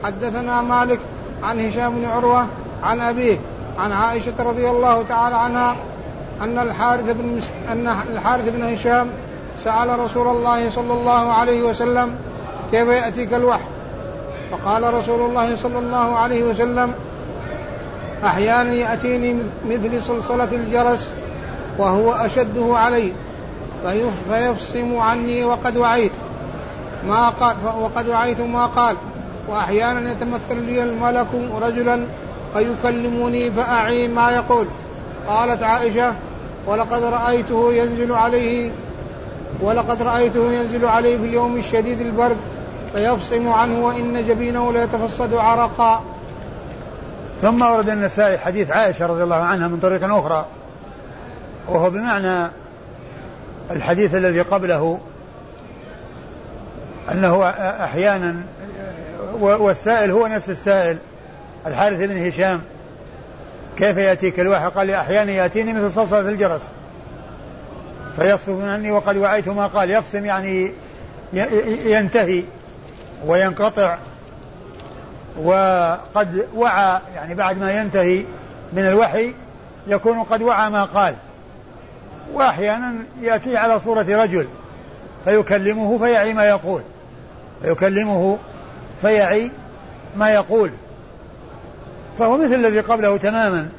حدثنا 0.03 0.61
مالك 0.61 0.99
عن 1.43 1.59
هشام 1.59 1.95
بن 1.95 2.05
عروة 2.05 2.45
عن 2.83 3.01
أبيه 3.01 3.37
عن 3.79 3.91
عائشة 3.91 4.33
رضي 4.39 4.69
الله 4.69 5.03
تعالى 5.09 5.35
عنها 5.35 5.75
أن 6.41 6.59
الحارث 6.59 7.11
بن. 7.11 7.39
أن 7.71 7.87
الحارث 8.13 8.49
بن 8.49 8.73
هشام 8.73 9.07
سأل 9.63 9.99
رسول 9.99 10.27
الله 10.27 10.69
صلى 10.69 10.93
الله 10.93 11.33
عليه 11.33 11.63
وسلم 11.63 12.15
كيف 12.71 12.87
يأتيك 12.87 13.33
الوحي 13.33 13.63
فقال 14.51 14.93
رسول 14.93 15.21
الله 15.21 15.55
صلى 15.55 15.79
الله 15.79 16.17
عليه 16.17 16.43
وسلم 16.43 16.93
أحيانا 18.25 18.73
يأتيني 18.73 19.37
مثل 19.69 20.01
صلصلة 20.01 20.51
الجرس 20.51 21.11
وهو 21.77 22.13
أشده 22.13 22.77
علي 22.77 23.11
فيفصم 24.29 24.97
عني 24.97 25.43
وقد 25.43 25.77
وعيت 25.77 26.11
ما 27.07 27.29
قال 27.29 27.55
وقد 27.79 28.07
وعيت 28.07 28.41
ما 28.41 28.65
قال 28.65 28.95
وأحيانا 29.47 30.11
يتمثل 30.11 30.57
لي 30.57 30.83
الملك 30.83 31.27
رجلا 31.61 32.05
فيكلمني 32.53 33.51
فأعي 33.51 34.07
ما 34.07 34.31
يقول. 34.31 34.67
قالت 35.27 35.63
عائشة 35.63 36.13
ولقد 36.67 37.03
رأيته 37.03 37.73
ينزل 37.73 38.11
عليه 38.11 38.71
ولقد 39.61 40.01
رأيته 40.01 40.51
ينزل 40.51 40.85
عليه 40.85 41.17
في 41.17 41.25
اليوم 41.25 41.57
الشديد 41.57 42.01
البرد 42.01 42.37
فيفصم 42.93 43.49
عنه 43.49 43.85
وإن 43.85 44.27
جبينه 44.27 44.73
ليتفصد 44.73 45.33
عرقا. 45.33 46.03
ثم 47.41 47.61
ورد 47.61 47.89
النسائي 47.89 48.37
حديث 48.37 48.71
عائشة 48.71 49.05
رضي 49.05 49.23
الله 49.23 49.35
عنها 49.35 49.67
من 49.67 49.79
طريق 49.79 50.13
أخرى 50.13 50.45
وهو 51.67 51.89
بمعنى 51.89 52.51
الحديث 53.71 54.15
الذي 54.15 54.41
قبله 54.41 54.99
أنه 57.11 57.49
أحيانا 57.83 58.35
والسائل 59.39 60.11
هو 60.11 60.27
نفس 60.27 60.49
السائل 60.49 60.97
الحارث 61.67 61.99
بن 61.99 62.27
هشام. 62.27 62.61
كيف 63.77 63.97
يأتيك 63.97 64.39
الوحي؟ 64.39 64.65
قال 64.65 64.91
أحيانا 64.91 65.31
يأتيني 65.31 65.73
مثل 65.73 65.91
صلصلة 65.91 66.19
الجرس. 66.19 66.61
فيصف 68.15 68.49
عني 68.63 68.91
وقد 68.91 69.17
وعيت 69.17 69.47
ما 69.47 69.67
قال. 69.67 69.91
يفصم 69.91 70.25
يعني 70.25 70.71
ينتهي 71.85 72.43
وينقطع 73.25 73.97
وقد 75.37 76.47
وعى 76.55 76.99
يعني 77.15 77.35
بعد 77.35 77.59
ما 77.59 77.81
ينتهي 77.81 78.25
من 78.73 78.87
الوحي 78.87 79.33
يكون 79.87 80.23
قد 80.23 80.41
وعى 80.41 80.69
ما 80.69 80.83
قال. 80.83 81.15
وأحيانا 82.33 82.93
يأتي 83.21 83.57
على 83.57 83.79
صورة 83.79 84.23
رجل 84.23 84.47
فيكلمه 85.25 85.97
فيعي 85.97 86.33
ما 86.33 86.45
يقول. 86.45 86.81
فيكلمه 87.63 88.37
فيعي 89.01 89.51
ما 90.17 90.33
يقول. 90.33 90.71
فهو 92.19 92.37
مثل 92.37 92.53
الذي 92.53 92.79
قبله 92.79 93.17
تماما. 93.17 93.69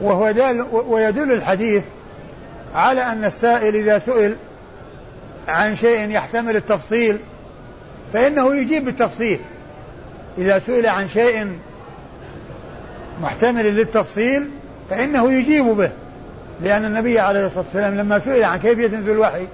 وهو 0.00 0.30
دال 0.30 0.66
ويدل 0.72 1.32
الحديث 1.32 1.82
على 2.74 3.02
أن 3.02 3.24
السائل 3.24 3.76
إذا 3.76 3.98
سئل 3.98 4.36
عن 5.48 5.74
شيء 5.74 6.10
يحتمل 6.10 6.56
التفصيل 6.56 7.18
فإنه 8.12 8.56
يجيب 8.56 8.84
بالتفصيل. 8.84 9.40
إذا 10.38 10.58
سئل 10.58 10.86
عن 10.86 11.08
شيء 11.08 11.58
محتمل 13.22 13.64
للتفصيل 13.64 14.50
فإنه 14.90 15.32
يجيب 15.32 15.64
به. 15.66 15.90
لأن 16.62 16.84
النبي 16.84 17.20
عليه 17.20 17.46
الصلاة 17.46 17.64
والسلام 17.64 17.94
لما 17.94 18.18
سئل 18.18 18.44
عن 18.44 18.58
كيفية 18.58 18.86
نزول 18.86 19.14
الوحي 19.14 19.46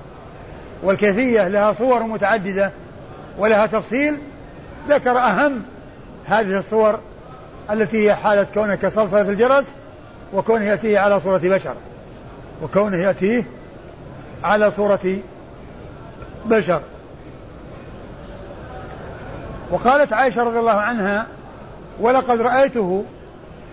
والكيفية 0.83 1.49
لها 1.49 1.73
صور 1.73 2.03
متعددة 2.03 2.71
ولها 3.38 3.66
تفصيل. 3.66 4.18
ذكر 4.88 5.18
أهم 5.18 5.62
هذه 6.27 6.59
الصور 6.59 6.99
التي 7.71 8.07
هي 8.09 8.14
حالة 8.14 8.47
كونه 8.55 8.75
كصلصلة 8.75 9.21
الجرس 9.21 9.73
وكونه 10.33 10.64
يأتيه 10.64 10.99
على 10.99 11.21
صورة 11.21 11.40
بشر 11.45 11.75
وكونه 12.62 12.97
يأتيه 12.97 13.45
على 14.45 14.71
صورة 14.71 15.16
بشر. 16.47 16.83
وقالت 19.71 20.12
عائشة 20.12 20.42
رضي 20.42 20.59
الله 20.59 20.81
عنها 20.81 21.27
ولقد 22.01 22.40
رأيته 22.40 23.05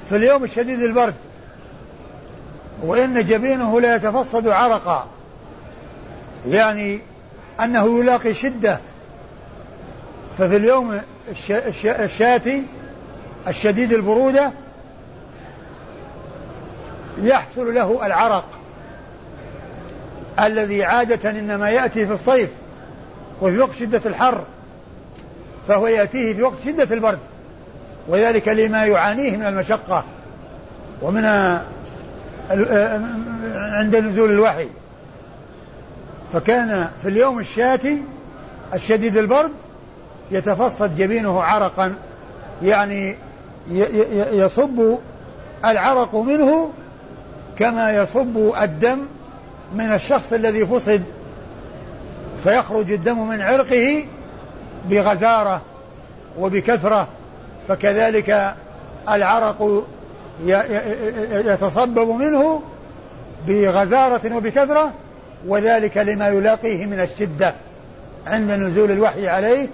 في 0.09 0.15
اليوم 0.15 0.43
الشديد 0.43 0.81
البرد 0.81 1.15
وإن 2.83 3.25
جبينه 3.25 3.81
لا 3.81 3.95
يتفصد 3.95 4.47
عرقا. 4.47 5.07
يعني 6.47 6.99
أنه 7.59 7.99
يلاقي 7.99 8.33
شدة. 8.33 8.79
ففي 10.37 10.55
اليوم 10.55 11.01
الشاتي 11.85 12.63
الشديد 13.47 13.93
البرودة 13.93 14.51
يحصل 17.17 17.73
له 17.75 18.05
العرق 18.05 18.45
الذي 20.39 20.83
عادة 20.83 21.29
إنما 21.29 21.69
يأتي 21.69 22.05
في 22.05 22.13
الصيف 22.13 22.49
وفي 23.41 23.57
وقت 23.57 23.73
شدة 23.73 24.01
الحر 24.05 24.43
فهو 25.67 25.87
يأتيه 25.87 26.33
في 26.33 26.43
وقت 26.43 26.57
شدة 26.65 26.95
البرد. 26.95 27.19
وذلك 28.07 28.47
لما 28.47 28.85
يعانيه 28.85 29.37
من 29.37 29.45
المشقة 29.45 30.03
ومن 31.01 31.25
عند 33.55 33.95
نزول 33.95 34.31
الوحي. 34.31 34.67
فكان 36.33 36.89
في 37.01 37.09
اليوم 37.09 37.39
الشاتي 37.39 38.01
الشديد 38.73 39.17
البرد 39.17 39.51
يتفصد 40.31 40.95
جبينه 40.97 41.43
عرقا 41.43 41.95
يعني 42.63 43.15
يصب 44.31 44.97
العرق 45.65 46.15
منه 46.15 46.71
كما 47.59 47.91
يصب 47.91 48.37
الدم 48.61 48.99
من 49.75 49.93
الشخص 49.93 50.33
الذي 50.33 50.65
فصد. 50.65 51.03
فيخرج 52.43 52.91
الدم 52.91 53.27
من 53.27 53.41
عرقه 53.41 54.05
بغزارة 54.89 55.61
وبكثرة 56.39 57.07
فكذلك 57.67 58.55
العرق 59.09 59.83
يتصبب 61.45 62.09
منه 62.09 62.61
بغزارة 63.47 64.35
وبكثرة 64.35 64.91
وذلك 65.47 65.97
لما 65.97 66.27
يلاقيه 66.27 66.85
من 66.85 66.99
الشدة 66.99 67.53
عند 68.27 68.51
نزول 68.51 68.91
الوحي 68.91 69.27
عليه 69.27 69.67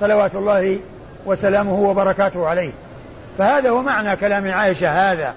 صلوات 0.00 0.34
الله 0.34 0.78
وسلامه 1.26 1.80
وبركاته 1.80 2.46
عليه. 2.46 2.72
فهذا 3.38 3.70
هو 3.70 3.82
معنى 3.82 4.16
كلام 4.16 4.50
عائشة 4.50 5.12
هذا 5.12 5.34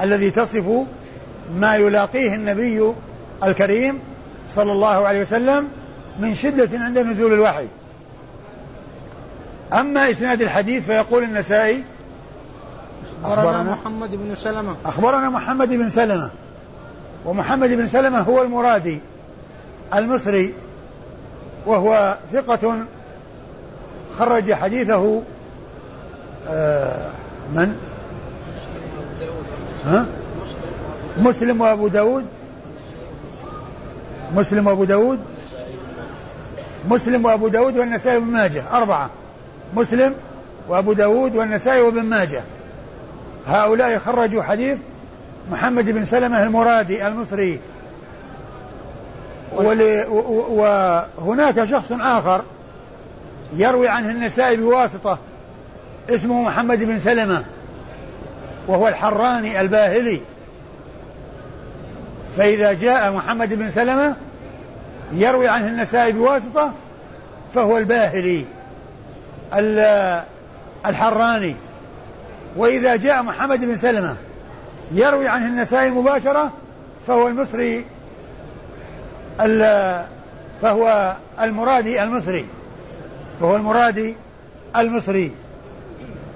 الذي 0.00 0.30
تصف 0.30 0.86
ما 1.54 1.76
يلاقيه 1.76 2.34
النبي 2.34 2.92
الكريم 3.44 3.98
صلى 4.54 4.72
الله 4.72 5.06
عليه 5.06 5.20
وسلم 5.20 5.68
من 6.20 6.34
شدة 6.34 6.78
عند 6.78 6.98
نزول 6.98 7.32
الوحي. 7.32 7.66
أما 9.72 10.10
إسناد 10.10 10.42
الحديث 10.42 10.84
فيقول 10.84 11.22
النسائي 11.22 11.84
أخبرنا 13.24 13.62
محمد 13.62 14.10
بن 14.10 14.34
سلمة. 14.34 14.76
أخبرنا 14.84 15.30
محمد 15.30 15.68
بن 15.68 15.88
سلمة. 15.88 16.30
ومحمد 17.24 17.68
بن 17.68 17.86
سلمة 17.86 18.18
هو 18.18 18.42
المرادي 18.42 19.00
المصري 19.94 20.54
وهو 21.66 22.16
ثقة 22.32 22.84
خرج 24.18 24.52
حديثه 24.52 25.22
آه 26.48 27.10
من؟ 27.54 27.76
ها؟ 29.84 30.06
مسلم 31.18 31.60
وأبو 31.60 31.88
داود 31.88 32.26
مسلم 34.34 34.66
وأبو 34.66 34.84
داود 34.84 35.18
مسلم 36.90 37.24
وأبو 37.24 37.48
داود 37.48 37.78
والنسائي 37.78 38.16
وابن 38.16 38.26
ماجه 38.26 38.62
أربعة 38.72 39.10
مسلم 39.74 40.14
وأبو 40.68 40.92
داود 40.92 41.36
والنسائي 41.36 41.80
وابن 41.80 42.02
ماجه 42.02 42.42
هؤلاء 43.46 43.98
خرجوا 43.98 44.42
حديث 44.42 44.78
محمد 45.50 45.84
بن 45.90 46.04
سلمة 46.04 46.42
المرادي 46.42 47.06
المصري. 47.06 47.60
وهناك 50.48 51.64
شخص 51.64 51.92
آخر 51.92 52.42
يروي 53.56 53.88
عنه 53.88 54.10
النسائي 54.10 54.56
بواسطة 54.56 55.18
اسمه 56.10 56.42
محمد 56.42 56.78
بن 56.78 56.98
سلمة 56.98 57.44
وهو 58.66 58.88
الحراني 58.88 59.60
الباهلي. 59.60 60.20
فإذا 62.36 62.72
جاء 62.72 63.12
محمد 63.12 63.54
بن 63.54 63.70
سلمة 63.70 64.16
يروي 65.12 65.48
عنه 65.48 65.68
النسائي 65.68 66.12
بواسطة 66.12 66.72
فهو 67.54 67.78
الباهلي 67.78 68.44
الحراني. 70.86 71.56
وإذا 72.56 72.96
جاء 72.96 73.22
محمد 73.22 73.60
بن 73.60 73.76
سلمة 73.76 74.16
يروي 74.92 75.28
عنه 75.28 75.46
النسائي 75.46 75.90
مباشرة 75.90 76.52
فهو 77.06 77.28
المصري 77.28 77.84
فهو 80.62 81.16
المرادي 81.40 82.02
المصري. 82.02 82.46
فهو 83.40 83.56
المرادي 83.56 84.16
المصري. 84.76 85.32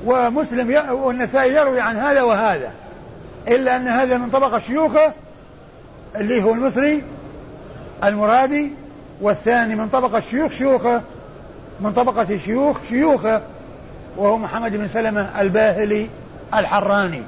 ومسلم 0.06 0.92
والنسائي 0.92 1.54
يروي 1.54 1.80
عن 1.80 1.96
هذا 1.96 2.22
وهذا. 2.22 2.70
إلا 3.48 3.76
أن 3.76 3.88
هذا 3.88 4.18
من 4.18 4.30
طبقة 4.30 4.58
شيوخه 4.58 5.12
اللي 6.16 6.42
هو 6.42 6.54
المصري 6.54 7.02
المرادي 8.04 8.70
والثاني 9.20 9.74
من 9.74 9.88
طبقة 9.88 10.20
شيوخ 10.20 10.52
شيوخه 10.52 11.02
من 11.80 11.92
طبقة 11.92 12.36
شيوخ 12.36 12.78
شيوخه 12.88 13.42
وهو 14.16 14.38
محمد 14.38 14.76
بن 14.76 14.88
سلمة 14.88 15.40
الباهلي 15.40 16.08
الحراني. 16.54 17.22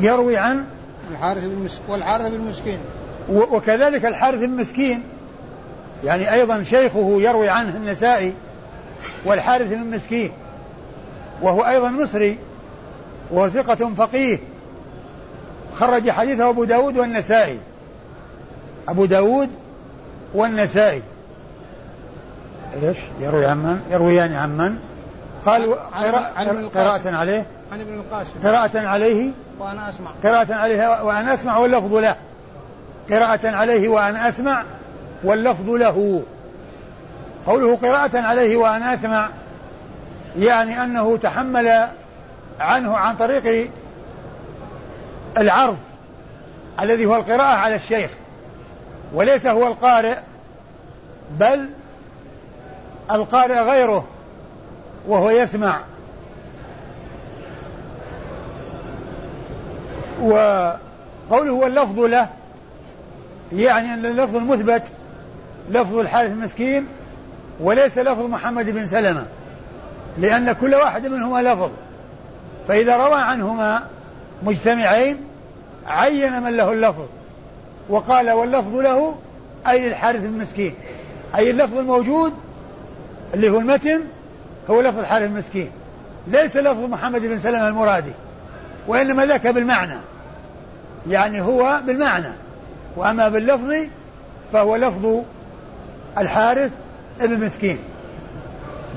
يروي 0.00 0.36
عن 0.36 0.64
الحارث 1.10 1.44
بن 1.44 1.68
والحارث 1.88 2.28
بن 2.28 2.40
مسكين. 2.40 2.78
وكذلك 3.28 4.06
الحارث 4.06 4.38
بن 4.38 4.50
مسكين. 4.50 5.02
يعني 6.04 6.32
أيضا 6.32 6.62
شيخه 6.62 7.16
يروي 7.20 7.48
عنه 7.48 7.76
النسائي 7.76 8.34
والحارث 9.24 9.68
بن 9.68 9.90
مسكين. 9.90 10.32
وهو 11.42 11.62
أيضا 11.62 11.90
مصري 11.90 12.38
وهو 13.30 13.48
ثقة 13.48 13.94
فقيه. 13.94 14.38
خرج 15.78 16.10
حديثه 16.10 16.48
أبو 16.48 16.64
داود 16.64 16.98
والنسائي. 16.98 17.58
أبو 18.88 19.04
داود 19.04 19.48
والنسائي. 20.34 21.02
إيش؟ 22.82 22.98
يروي 23.20 23.46
عن 23.46 23.58
من؟ 23.58 23.80
يرويان 23.90 24.32
عن 24.32 24.56
من؟ 24.56 24.78
قال 25.46 25.74
قراءة 26.74 27.16
عليه. 27.16 27.46
عن 27.72 27.80
ابن 27.80 27.94
القاسم. 27.94 28.32
قراءة 28.44 28.86
عليه؟ 28.86 29.30
وأنا 29.58 29.88
أسمع. 29.88 30.10
قراءة 30.24 30.54
عليه 30.54 31.02
وأنا 31.02 31.34
أسمع 31.34 31.56
واللفظ 31.56 31.94
له. 31.94 32.16
قراءة 33.10 33.48
عليه 33.56 33.88
وأنا 33.88 34.28
أسمع 34.28 34.64
واللفظ 35.24 35.70
له. 35.70 36.22
قوله 37.46 37.76
قراءة 37.76 38.18
عليه 38.18 38.56
وأنا 38.56 38.94
أسمع 38.94 39.28
يعني 40.38 40.84
أنه 40.84 41.16
تحمل 41.16 41.88
عنه 42.60 42.96
عن 42.96 43.16
طريق 43.16 43.70
العرض 45.38 45.78
الذي 46.80 47.06
هو 47.06 47.16
القراءة 47.16 47.56
على 47.56 47.74
الشيخ. 47.74 48.10
وليس 49.14 49.46
هو 49.46 49.66
القارئ 49.66 50.16
بل 51.38 51.68
القارئ 53.10 53.60
غيره 53.60 54.06
وهو 55.08 55.30
يسمع. 55.30 55.80
وقوله 60.22 61.50
هو 61.50 61.66
اللفظ 61.66 62.00
له 62.00 62.28
يعني 63.52 63.94
أن 63.94 64.06
اللفظ 64.06 64.36
المثبت 64.36 64.82
لفظ 65.70 65.98
الحارث 65.98 66.30
المسكين 66.30 66.86
وليس 67.60 67.98
لفظ 67.98 68.22
محمد 68.22 68.70
بن 68.70 68.86
سلمة 68.86 69.26
لأن 70.18 70.52
كل 70.52 70.74
واحد 70.74 71.06
منهما 71.06 71.42
لفظ. 71.42 71.70
فإذا 72.68 72.96
روى 72.96 73.20
عنهما 73.20 73.82
مجتمعين 74.42 75.16
عين 75.86 76.42
من 76.42 76.56
له 76.56 76.72
اللفظ 76.72 77.06
وقال 77.88 78.30
واللفظ 78.30 78.74
له 78.76 79.14
أي 79.68 79.88
للحارث 79.88 80.24
المسكين 80.24 80.74
أي 81.36 81.50
اللفظ 81.50 81.78
الموجود 81.78 82.32
اللي 83.34 83.50
هو 83.50 83.58
المتن 83.58 84.00
هو 84.70 84.80
لفظ 84.80 84.98
الحارث 84.98 85.26
المسكين 85.26 85.70
ليس 86.26 86.56
لفظ 86.56 86.84
محمد 86.84 87.20
بن 87.20 87.38
سلمة 87.38 87.68
المرادي. 87.68 88.12
وإنما 88.88 89.26
ذاك 89.26 89.46
بالمعنى. 89.46 89.98
يعني 91.08 91.40
هو 91.40 91.80
بالمعنى. 91.86 92.32
وأما 92.96 93.28
باللفظ 93.28 93.72
فهو 94.52 94.76
لفظ 94.76 95.22
الحارث 96.18 96.70
ابن 97.20 97.44
مسكين 97.44 97.78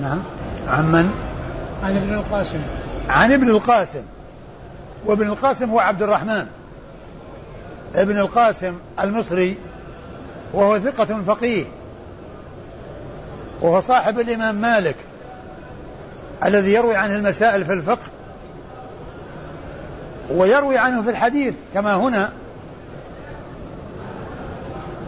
نعم. 0.01 0.23
عن 0.67 0.91
من؟ 0.91 1.11
عن 1.83 1.97
ابن 1.97 2.13
القاسم. 2.13 2.59
عن 3.09 3.31
ابن 3.31 3.49
القاسم. 3.49 4.03
وابن 5.05 5.27
القاسم 5.27 5.69
هو 5.69 5.79
عبد 5.79 6.01
الرحمن. 6.01 6.47
ابن 7.95 8.19
القاسم 8.19 8.75
المصري 8.99 9.57
وهو 10.53 10.79
ثقة 10.79 11.21
فقيه. 11.21 11.65
وهو 13.61 13.81
صاحب 13.81 14.19
الإمام 14.19 14.55
مالك 14.55 14.95
الذي 16.45 16.73
يروي 16.73 16.95
عنه 16.95 17.15
المسائل 17.15 17.65
في 17.65 17.73
الفقه 17.73 18.10
ويروي 20.35 20.77
عنه 20.77 21.01
في 21.01 21.09
الحديث 21.09 21.53
كما 21.73 21.95
هنا 21.95 22.29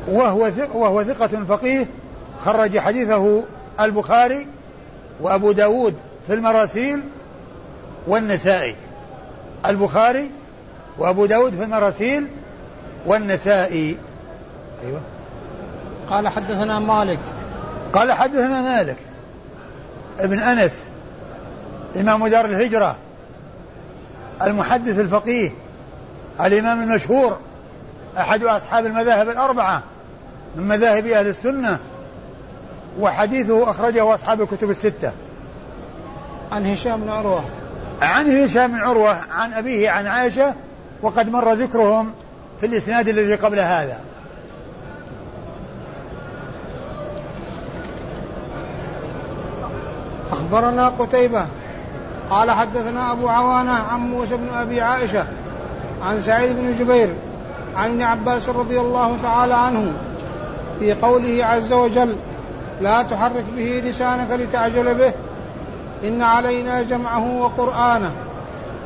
وهو 0.08 0.52
وهو 0.74 1.04
ثقة 1.04 1.44
فقيه 1.48 1.88
خرج 2.46 2.80
حديثه 2.80 3.44
البخاري 3.80 4.48
وأبو 5.22 5.52
داود 5.52 5.96
في 6.28 6.34
المراسيل 6.34 7.02
والنسائي. 8.08 8.76
البخاري 9.66 10.30
وأبو 10.98 11.26
داود 11.26 11.56
في 11.56 11.64
المراسيل 11.64 12.28
والنسائي. 13.06 13.98
أيوة. 14.86 15.02
قال 16.10 16.28
حدثنا 16.28 16.80
مالك. 16.80 17.20
قال 17.94 18.12
حدثنا 18.12 18.62
مالك 18.62 18.98
ابن 20.20 20.40
أنس 20.40 20.84
إمام 21.96 22.28
دار 22.28 22.46
الهجرة 22.46 22.96
المحدث 24.46 25.00
الفقيه 25.00 25.52
الإمام 26.42 26.84
المشهور 26.84 27.38
أحد 28.18 28.44
أصحاب 28.44 28.86
المذاهب 28.86 29.30
الأربعة 29.30 29.84
من 30.56 30.68
مذاهب 30.68 31.08
أهل 31.08 31.28
السنة 31.28 31.80
وحديثه 33.00 33.72
أخرجه 33.72 34.14
أصحاب 34.14 34.42
الكتب 34.42 34.70
الستة. 34.70 35.12
عن 36.52 36.66
هشام 36.66 37.02
بن 37.02 37.10
عروة. 37.10 37.44
عن 38.02 38.44
هشام 38.44 38.72
بن 38.72 38.78
عروة 38.78 39.18
عن 39.32 39.54
أبيه 39.54 39.90
عن 39.90 40.08
عائشة 40.08 40.54
وقد 41.02 41.30
مر 41.30 41.54
ذكرهم 41.54 42.12
في 42.60 42.66
الإسناد 42.66 43.08
الذي 43.08 43.36
قبل 43.36 43.60
هذا. 43.60 44.00
أخبرنا 50.32 50.90
قتيبة. 50.90 51.46
قال 52.34 52.52
حدثنا 52.52 53.12
أبو 53.12 53.30
عوانة 53.30 53.72
عن 53.72 54.00
موسى 54.00 54.38
بن 54.38 54.50
أبي 54.50 54.82
عائشة 54.82 55.26
عن 56.02 56.22
سعيد 56.22 56.56
بن 56.56 56.74
جبير 56.74 57.14
عن 57.76 57.90
ابن 57.90 58.02
عباس 58.02 58.50
رضي 58.50 58.80
الله 58.80 59.18
تعالى 59.24 59.54
عنه 59.54 59.92
في 60.80 60.94
قوله 60.94 61.46
عز 61.46 61.74
وجل 61.74 62.16
لا 62.82 63.04
تحرك 63.04 63.46
به 63.56 63.82
لسانك 63.86 64.32
لتعجل 64.32 64.96
به 64.96 65.14
إن 66.08 66.22
علينا 66.22 66.82
جمعه 66.82 67.42
وقرآنه. 67.42 68.12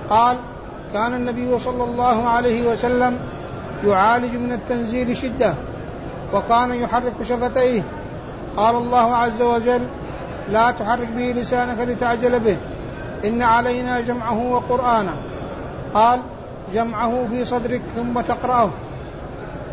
قال 0.10 0.38
كان 0.94 1.14
النبي 1.14 1.60
صلى 1.60 1.84
الله 1.84 2.30
عليه 2.30 2.68
وسلم 2.72 3.20
يعالج 3.86 4.36
من 4.36 4.52
التنزيل 4.52 5.18
شدة 5.18 5.54
وكان 6.34 6.74
يحرك 6.74 7.14
شفتيه. 7.30 7.84
قال 8.58 8.76
الله 8.76 9.16
عز 9.16 9.42
وجل 9.42 9.82
لا 10.50 10.72
تحرك 10.72 11.08
به 11.08 11.34
لسانك 11.38 11.80
لتعجل 11.80 12.40
به. 12.40 12.58
إن 13.26 13.42
علينا 13.42 14.02
جمعه 14.02 14.52
وقرآنه. 14.52 15.16
قال 15.94 16.20
جمعه 16.74 17.26
في 17.30 17.46
صدرك 17.46 17.82
ثم 17.96 18.22
تقرأه. 18.22 18.70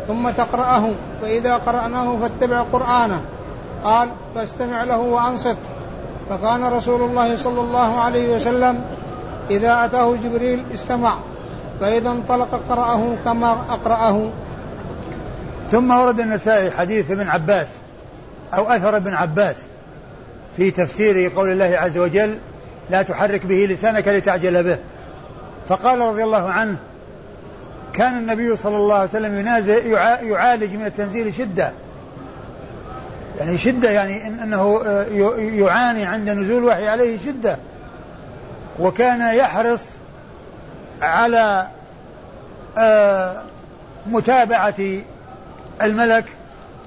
ثم 0.07 0.29
تقرأه 0.29 0.89
فإذا 1.21 1.57
قرأناه 1.57 2.17
فاتبع 2.17 2.61
قرآنه. 2.61 3.21
قال 3.83 4.09
فاستمع 4.35 4.83
له 4.83 4.97
وأنصت. 4.97 5.57
فكان 6.29 6.65
رسول 6.65 7.01
الله 7.01 7.35
صلى 7.35 7.61
الله 7.61 7.99
عليه 7.99 8.35
وسلم 8.35 8.81
إذا 9.49 9.85
أتاه 9.85 10.15
جبريل 10.23 10.63
استمع 10.73 11.17
فإذا 11.79 12.09
انطلق 12.09 12.61
قرأه 12.69 13.15
كما 13.25 13.51
أقرأه. 13.69 14.29
ثم 15.71 15.91
ورد 15.91 16.19
النسائي 16.19 16.71
حديث 16.71 17.11
ابن 17.11 17.29
عباس 17.29 17.67
أو 18.53 18.63
أثر 18.63 18.97
ابن 18.97 19.13
عباس 19.13 19.55
في 20.57 20.71
تفسير 20.71 21.31
قول 21.35 21.51
الله 21.51 21.77
عز 21.77 21.97
وجل 21.97 22.37
لا 22.89 23.01
تحرك 23.01 23.45
به 23.45 23.67
لسانك 23.69 24.07
لتعجل 24.07 24.63
به. 24.63 24.77
فقال 25.69 25.99
رضي 25.99 26.23
الله 26.23 26.49
عنه 26.49 26.77
كان 27.93 28.17
النبي 28.17 28.55
صلى 28.55 28.77
الله 28.77 28.95
عليه 28.95 29.09
وسلم 29.09 29.39
ينازع 29.39 29.77
يعالج 30.21 30.73
من 30.75 30.85
التنزيل 30.85 31.33
شدة. 31.33 31.71
يعني 33.39 33.57
شدة 33.57 33.91
يعني 33.91 34.27
إن 34.27 34.39
أنه 34.39 34.81
آه، 34.85 35.03
يعاني 35.37 36.05
عند 36.05 36.29
نزول 36.29 36.57
الوحي 36.57 36.87
عليه 36.87 37.17
شدة. 37.17 37.57
وكان 38.79 39.35
يحرص 39.35 39.87
على 41.01 41.67
آه، 42.77 43.43
متابعة 44.07 44.75
الملك 45.81 46.25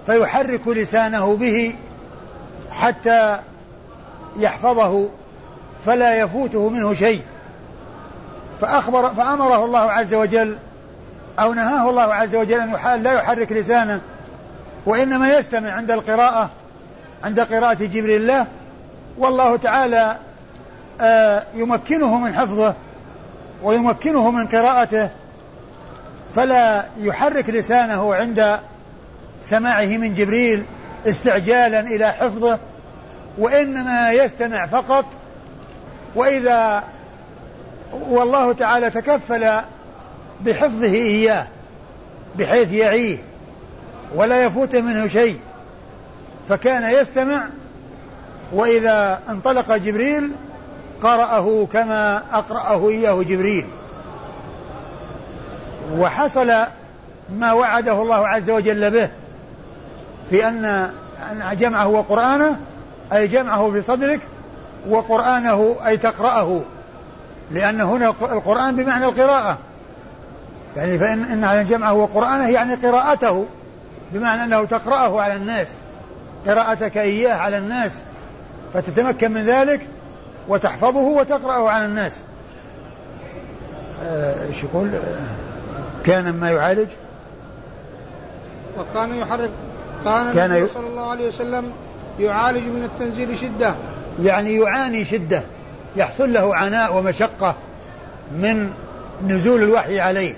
فيحرك 0.06 0.68
لسانه 0.68 1.36
به 1.36 1.74
حتى 2.70 3.38
يحفظه. 4.36 5.08
فلا 5.86 6.16
يفوته 6.16 6.68
منه 6.68 6.94
شيء. 6.94 7.20
فأخبر 8.60 9.14
فأمره 9.14 9.64
الله 9.64 9.92
عز 9.92 10.14
وجل 10.14 10.58
أو 11.38 11.54
نهاه 11.54 11.90
الله 11.90 12.14
عز 12.14 12.36
وجل 12.36 12.60
أن 12.60 12.70
يحال 12.70 13.02
لا 13.02 13.12
يحرك 13.12 13.52
لسانه 13.52 14.00
وإنما 14.86 15.38
يستمع 15.38 15.70
عند 15.70 15.90
القراءة 15.90 16.50
عند 17.24 17.40
قراءة 17.40 17.74
جبريل 17.74 18.20
الله. 18.20 18.46
والله 19.18 19.56
تعالى 19.56 20.16
آه، 21.00 21.42
يمكنه 21.54 22.18
من 22.18 22.34
حفظه 22.34 22.74
ويمكنه 23.62 24.30
من 24.30 24.46
قراءته 24.46 25.10
فلا 26.34 26.84
يحرك 27.00 27.50
لسانه 27.50 28.14
عند 28.14 28.58
سماعه 29.42 29.86
من 29.86 30.14
جبريل 30.14 30.64
استعجالا 31.06 31.80
إلى 31.80 32.12
حفظه 32.12 32.58
وإنما 33.38 34.12
يستمع 34.12 34.66
فقط 34.66 35.04
وإذا 36.14 36.84
والله 37.92 38.52
تعالى 38.52 38.90
تكفل 38.90 39.50
بحفظه 40.40 40.94
إياه 40.94 41.46
بحيث 42.38 42.72
يعيه 42.72 43.18
ولا 44.14 44.44
يفوت 44.44 44.76
منه 44.76 45.06
شيء 45.06 45.38
فكان 46.48 47.00
يستمع. 47.00 47.46
وإذا 48.52 49.20
انطلق 49.28 49.76
جبريل 49.76 50.30
قرأه 51.02 51.66
كما 51.72 52.22
أقرأه 52.32 52.88
إياه 52.88 53.22
جبريل. 53.22 53.66
وحصل 55.96 56.52
ما 57.36 57.52
وعده 57.52 58.02
الله 58.02 58.28
عز 58.28 58.50
وجل 58.50 58.90
به 58.90 59.08
في 60.30 60.48
أن 60.48 60.90
جمعه 61.52 61.88
وقرآنه 61.88 62.56
أي 63.12 63.26
جمعه 63.26 63.70
في 63.70 63.82
صدرك 63.82 64.20
وقرآنه 64.88 65.76
أي 65.86 65.96
تقرأه. 65.96 66.60
لأن 67.50 67.80
هنا 67.80 68.08
القرآن 68.08 68.76
بمعنى 68.76 69.04
القراءة. 69.04 69.58
يعني 70.76 70.98
فإن 70.98 71.22
إن 71.22 71.44
على 71.44 71.64
جمعه 71.64 71.92
وقرآنه 71.92 72.48
يعني 72.48 72.74
قراءته 72.74 73.46
بمعنى 74.12 74.44
أنه 74.44 74.64
تقرأه 74.64 75.20
على 75.20 75.34
الناس. 75.34 75.68
قراءتك 76.46 76.98
إياه 76.98 77.34
على 77.34 77.58
الناس. 77.58 77.98
فتتمكن 78.74 79.32
من 79.32 79.44
ذلك 79.44 79.86
وتحفظه 80.48 81.00
وتقرأه 81.00 81.70
على 81.70 81.84
الناس. 81.84 82.20
آه، 84.04 84.46
إيش 84.46 84.64
يقول؟ 84.64 84.94
آه، 84.94 86.02
كان 86.04 86.30
ما 86.32 86.50
يعالج. 86.50 86.88
وكان 88.78 89.14
يحرك 89.14 89.50
كان, 90.04 90.32
كان 90.32 90.52
النبي 90.52 90.68
صلى 90.74 90.86
الله 90.86 91.10
عليه 91.10 91.28
وسلم 91.28 91.72
يعالج 92.20 92.64
من 92.66 92.84
التنزيل 92.84 93.36
شدة. 93.36 93.74
يعني 94.22 94.56
يعاني 94.56 95.04
شدة 95.04 95.42
يحصل 95.96 96.32
له 96.32 96.54
عناء 96.56 96.96
ومشقة 96.96 97.54
من 98.32 98.70
نزول 99.26 99.62
الوحي 99.62 100.00
عليه. 100.00 100.34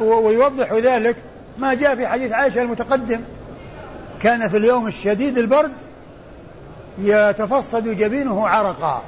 ويوضح 0.00 0.72
ذلك 0.72 1.16
ما 1.58 1.74
جاء 1.74 1.96
في 1.96 2.06
حديث 2.06 2.32
عائشة 2.32 2.62
المتقدم. 2.62 3.20
كان 4.22 4.48
في 4.48 4.56
اليوم 4.56 4.86
الشديد 4.86 5.38
البرد 5.38 5.72
يتفصد 6.98 7.88
جبينه 7.88 8.48
عرقا. 8.48 9.02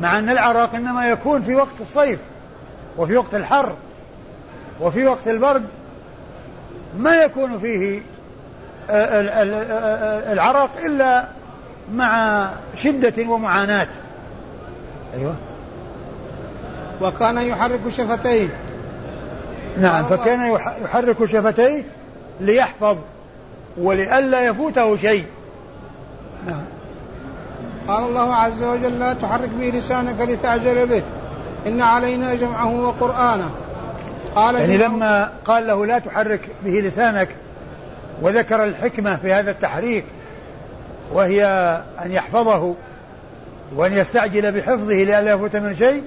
مع 0.00 0.18
أن 0.18 0.30
العرق 0.30 0.74
إنما 0.74 1.08
يكون 1.08 1.42
في 1.42 1.54
وقت 1.54 1.80
الصيف 1.80 2.18
وفي 2.96 3.16
وقت 3.16 3.34
الحر 3.34 3.72
وفي 4.80 5.06
وقت 5.06 5.28
البرد 5.28 5.64
ما 6.98 7.14
يكون 7.22 7.58
فيه 7.58 8.02
العرق 10.32 10.70
إلا 10.84 11.24
مع 11.92 12.48
شدة 12.74 13.28
ومعاناة. 13.28 13.88
أيوه. 15.14 15.34
وكان 17.00 17.38
يحرك 17.38 17.88
شفتيه. 17.88 18.48
نعم 19.80 20.04
فكان 20.04 20.52
يحرك 20.84 21.24
شفتيه 21.24 21.82
ليحفظ 22.40 22.96
ولئلا 23.78 24.40
يفوته 24.46 24.96
شيء. 24.96 25.24
نعم. 26.46 26.64
قال 27.88 28.04
الله 28.04 28.34
عز 28.34 28.62
وجل 28.62 28.98
لا 28.98 29.12
تحرك 29.12 29.50
به 29.50 29.66
لسانك 29.66 30.20
لتعجل 30.20 30.86
به. 30.86 31.02
إن 31.66 31.82
علينا 31.82 32.34
جمعه 32.34 32.80
وقرآنه. 32.80 33.50
قال 34.34 34.54
يعني 34.54 34.78
لما 34.78 35.32
قال 35.44 35.66
له 35.66 35.86
لا 35.86 35.98
تحرك 35.98 36.40
به 36.64 36.70
لسانك. 36.70 37.28
وذكر 38.22 38.64
الحكمة 38.64 39.16
في 39.16 39.32
هذا 39.32 39.50
التحريك. 39.50 40.04
وهي 41.12 41.44
أن 42.04 42.12
يحفظه 42.12 42.74
وأن 43.76 43.92
يستعجل 43.92 44.52
بحفظه 44.52 44.94
لئلا 44.94 45.32
يفوت 45.32 45.56
من 45.56 45.74
شيء 45.74 46.02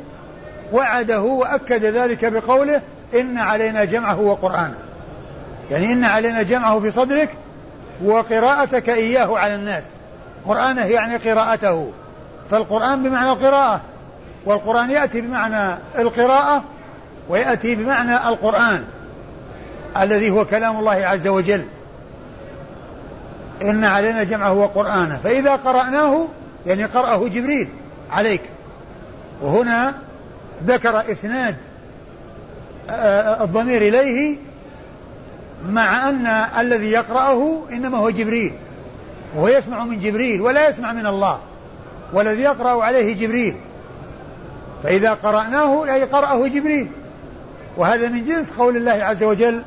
وعده 0.73 1.21
وأكد 1.21 1.85
ذلك 1.85 2.25
بقوله 2.25 2.81
إن 3.13 3.37
علينا 3.37 3.83
جمعه 3.83 4.19
وقرآنه. 4.19 4.77
يعني 5.71 5.93
إن 5.93 6.03
علينا 6.03 6.41
جمعه 6.41 6.79
في 6.79 6.91
صدرك 6.91 7.29
وقراءتك 8.03 8.89
إياه 8.89 9.37
على 9.37 9.55
الناس. 9.55 9.83
قرآنه 10.47 10.85
يعني 10.85 11.17
قراءته. 11.17 11.91
فالقرآن 12.51 13.03
بمعنى 13.03 13.31
القراءة 13.31 13.81
والقرآن 14.45 14.91
يأتي 14.91 15.21
بمعنى 15.21 15.77
القراءة 15.99 16.63
ويأتي 17.29 17.75
بمعنى 17.75 18.15
القرآن 18.15 18.83
الذي 20.01 20.29
هو 20.29 20.45
كلام 20.45 20.79
الله 20.79 21.05
عز 21.05 21.27
وجل. 21.27 21.65
إن 23.61 23.83
علينا 23.83 24.23
جمعه 24.23 24.53
وقرآنه 24.53 25.19
فإذا 25.23 25.55
قرأناه 25.55 26.27
يعني 26.65 26.85
قرأه 26.85 27.27
جبريل 27.27 27.69
عليك. 28.11 28.41
وهنا 29.41 29.93
ذكر 30.65 31.11
إسناد 31.11 31.55
آه، 32.89 33.43
الضمير 33.43 33.81
إليه 33.81 34.35
مع 35.69 36.09
أن 36.09 36.25
الذي 36.59 36.91
يقرأه 36.91 37.61
إنما 37.71 37.97
هو 37.97 38.09
جبريل. 38.09 38.53
وهو 39.35 39.47
يسمع 39.47 39.85
من 39.85 39.99
جبريل 39.99 40.41
ولا 40.41 40.69
يسمع 40.69 40.93
من 40.93 41.05
الله. 41.05 41.39
والذي 42.13 42.41
يقرأ 42.41 42.83
عليه 42.83 43.15
جبريل. 43.15 43.55
فإذا 44.83 45.13
قرأناه 45.13 45.93
أي 45.93 46.03
قرأه 46.03 46.47
جبريل. 46.47 46.87
وهذا 47.77 48.09
من 48.09 48.25
جنس 48.25 48.51
قول 48.51 48.77
الله 48.77 48.91
عز 48.91 49.23
وجل 49.23 49.63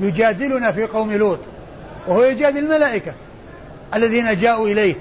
يجادلنا 0.00 0.72
في 0.72 0.84
قوم 0.84 1.12
لوط. 1.12 1.38
وهو 2.06 2.22
يجادل 2.22 2.58
الملائكة. 2.58 3.12
الذين 3.94 4.36
جاءوا 4.36 4.68
إليه. 4.68 4.94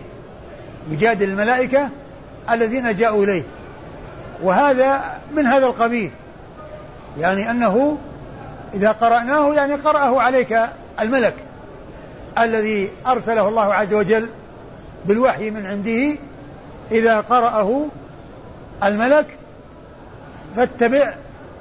يجادل 0.91 1.29
الملائكة 1.29 1.89
الذين 2.51 2.95
جاءوا 2.95 3.23
إليه. 3.23 3.43
وهذا 4.41 5.19
من 5.35 5.45
هذا 5.45 5.65
القبيل. 5.65 6.11
يعني 7.19 7.51
أنه 7.51 7.97
إذا 8.73 8.91
قرأناه 8.91 9.53
يعني 9.53 9.75
قرأه 9.75 10.21
عليك 10.21 10.59
الملك 10.99 11.33
الذي 12.39 12.91
أرسله 13.07 13.47
الله 13.47 13.73
عز 13.73 13.93
وجل 13.93 14.29
بالوحي 15.05 15.49
من 15.49 15.65
عنده. 15.65 16.19
إذا 16.91 17.19
قرأه 17.19 17.85
الملك 18.83 19.25
فاتبع 20.55 21.13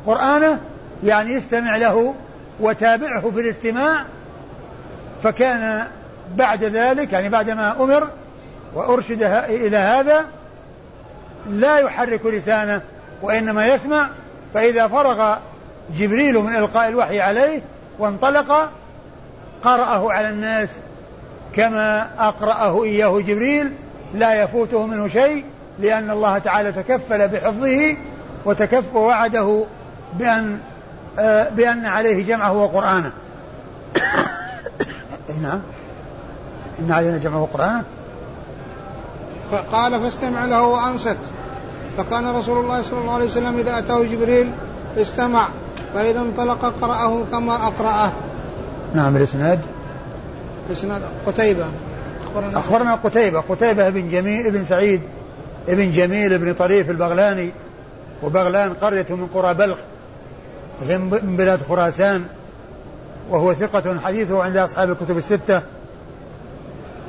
قرآنه 0.07 0.61
يعني 1.05 1.39
استمع 1.39 1.77
له 1.77 2.15
وتابعه 2.61 3.31
في 3.31 3.41
الاستماع. 3.41 4.05
فكان 5.23 5.87
بعد 6.35 6.65
ذلك 6.65 7.13
يعني 7.13 7.29
بعدما 7.29 7.73
أمر 7.83 8.09
وأرشد 8.75 9.23
إلى 9.23 9.77
هذا 9.77 10.25
لا 11.51 11.79
يحرك 11.79 12.27
لسانه 12.27 12.81
وإنما 13.23 13.67
يسمع 13.67 14.09
فإذا 14.55 14.89
فرغ 14.89 15.37
جبريل 15.97 16.39
من 16.39 16.57
إلقاء 16.57 16.89
الوحي 16.89 17.21
عليه 17.21 17.61
وانطلق 17.99 18.71
قرأه 19.63 20.13
على 20.13 20.29
الناس 20.29 20.69
كما 21.53 22.09
أقرأه 22.19 22.85
إياه 22.85 23.21
جبريل 23.21 23.73
لا 24.15 24.43
يفوته 24.43 24.87
منه 24.87 25.09
شيء 25.09 25.45
لأن 25.79 26.11
الله 26.11 26.39
تعالى 26.39 26.73
تكفل 26.73 27.29
بحفظه 27.29 27.97
وتكف 28.45 28.95
ووعده 28.95 29.65
بأن 30.13 30.59
آه 31.19 31.49
بأن 31.49 31.87
عليه 31.87 32.25
جمعه 32.25 32.53
وقرآنه. 32.53 33.13
نعم. 35.43 35.61
إن 36.79 36.93
علينا 36.93 37.19
جمعه 37.19 37.43
وقرآنه 37.43 37.85
فقال 39.53 40.01
فاستمع 40.01 40.45
له 40.45 40.63
وأنصت. 40.63 41.17
فكان 41.99 42.37
رسول 42.37 42.59
الله 42.59 42.83
صلى 42.83 43.01
الله 43.01 43.13
عليه 43.13 43.25
وسلم 43.25 43.59
إذا 43.59 43.79
أتاه 43.79 44.03
جبريل 44.03 44.53
استمع 44.97 45.49
فإذا 45.95 46.21
انطلق 46.21 46.75
قرأه 46.81 47.25
كما 47.33 47.67
أقرأه. 47.67 48.13
نعم 48.95 49.17
الإسناد. 49.17 49.61
إسناد 50.73 51.03
قتيبة. 51.27 51.67
أخبرنا, 52.25 52.59
أخبرنا 52.59 52.95
قتيبة. 52.95 53.41
قتيبة 53.41 53.89
بن 53.89 54.09
جميل 54.09 54.51
بن 54.51 54.65
سعيد 54.65 55.01
ابن 55.69 55.91
جميل 55.91 56.39
بن 56.39 56.55
طريف 56.55 56.91
البغلاني. 56.91 57.51
وبغلان 58.23 58.75
قرية 58.75 59.07
من 59.11 59.27
قرى 59.35 59.55
بلخ 59.55 59.79
من 60.89 61.37
بلاد 61.37 61.63
خراسان. 61.69 62.25
وهو 63.31 63.55
ثقة 63.55 64.01
حديثه 64.05 64.43
عند 64.43 64.57
أصحاب 64.57 64.91
الكتب 64.91 65.19
الستة. 65.19 65.63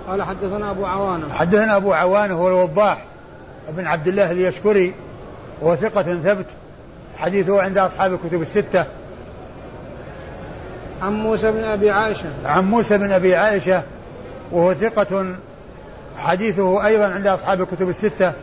قال 0.07 0.23
حدثنا 0.23 0.71
أبو 0.71 0.85
عوانة. 0.85 1.33
حدثنا 1.33 1.75
أبو 1.75 1.93
عوانة 1.93 2.33
هو 2.33 2.47
الوضاح 2.47 3.05
ابن 3.69 3.87
عبد 3.87 4.07
الله 4.07 4.31
اليشكري 4.31 4.93
وهو 5.61 5.75
ثقة 5.75 6.03
ثبت 6.03 6.45
حديثه 7.17 7.61
عند 7.61 7.77
أصحاب 7.77 8.13
الكتب 8.13 8.41
الستة. 8.41 8.85
عن 11.01 11.13
موسى 11.13 11.51
بن 11.51 11.63
أبي 11.63 11.91
عائشة. 11.91 12.29
عن 12.45 12.65
موسى 12.65 12.97
بن 12.97 13.11
أبي 13.11 13.35
عائشة 13.35 13.83
وهو 14.51 14.73
ثقة 14.73 15.35
حديثه 16.17 16.85
أيضا 16.85 17.05
عند 17.05 17.27
أصحاب 17.27 17.61
الكتب 17.61 17.89
الستة. 17.89 18.33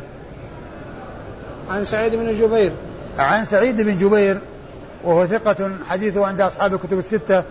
عن 1.70 1.84
سعيد 1.84 2.14
بن 2.14 2.34
جبير. 2.34 2.72
عن 3.18 3.44
سعيد 3.44 3.80
بن 3.80 3.98
جبير 3.98 4.38
وهو 5.04 5.26
ثقة 5.26 5.70
حديثه 5.88 6.26
عند 6.26 6.40
أصحاب 6.40 6.74
الكتب 6.74 6.98
الستة. 6.98 7.42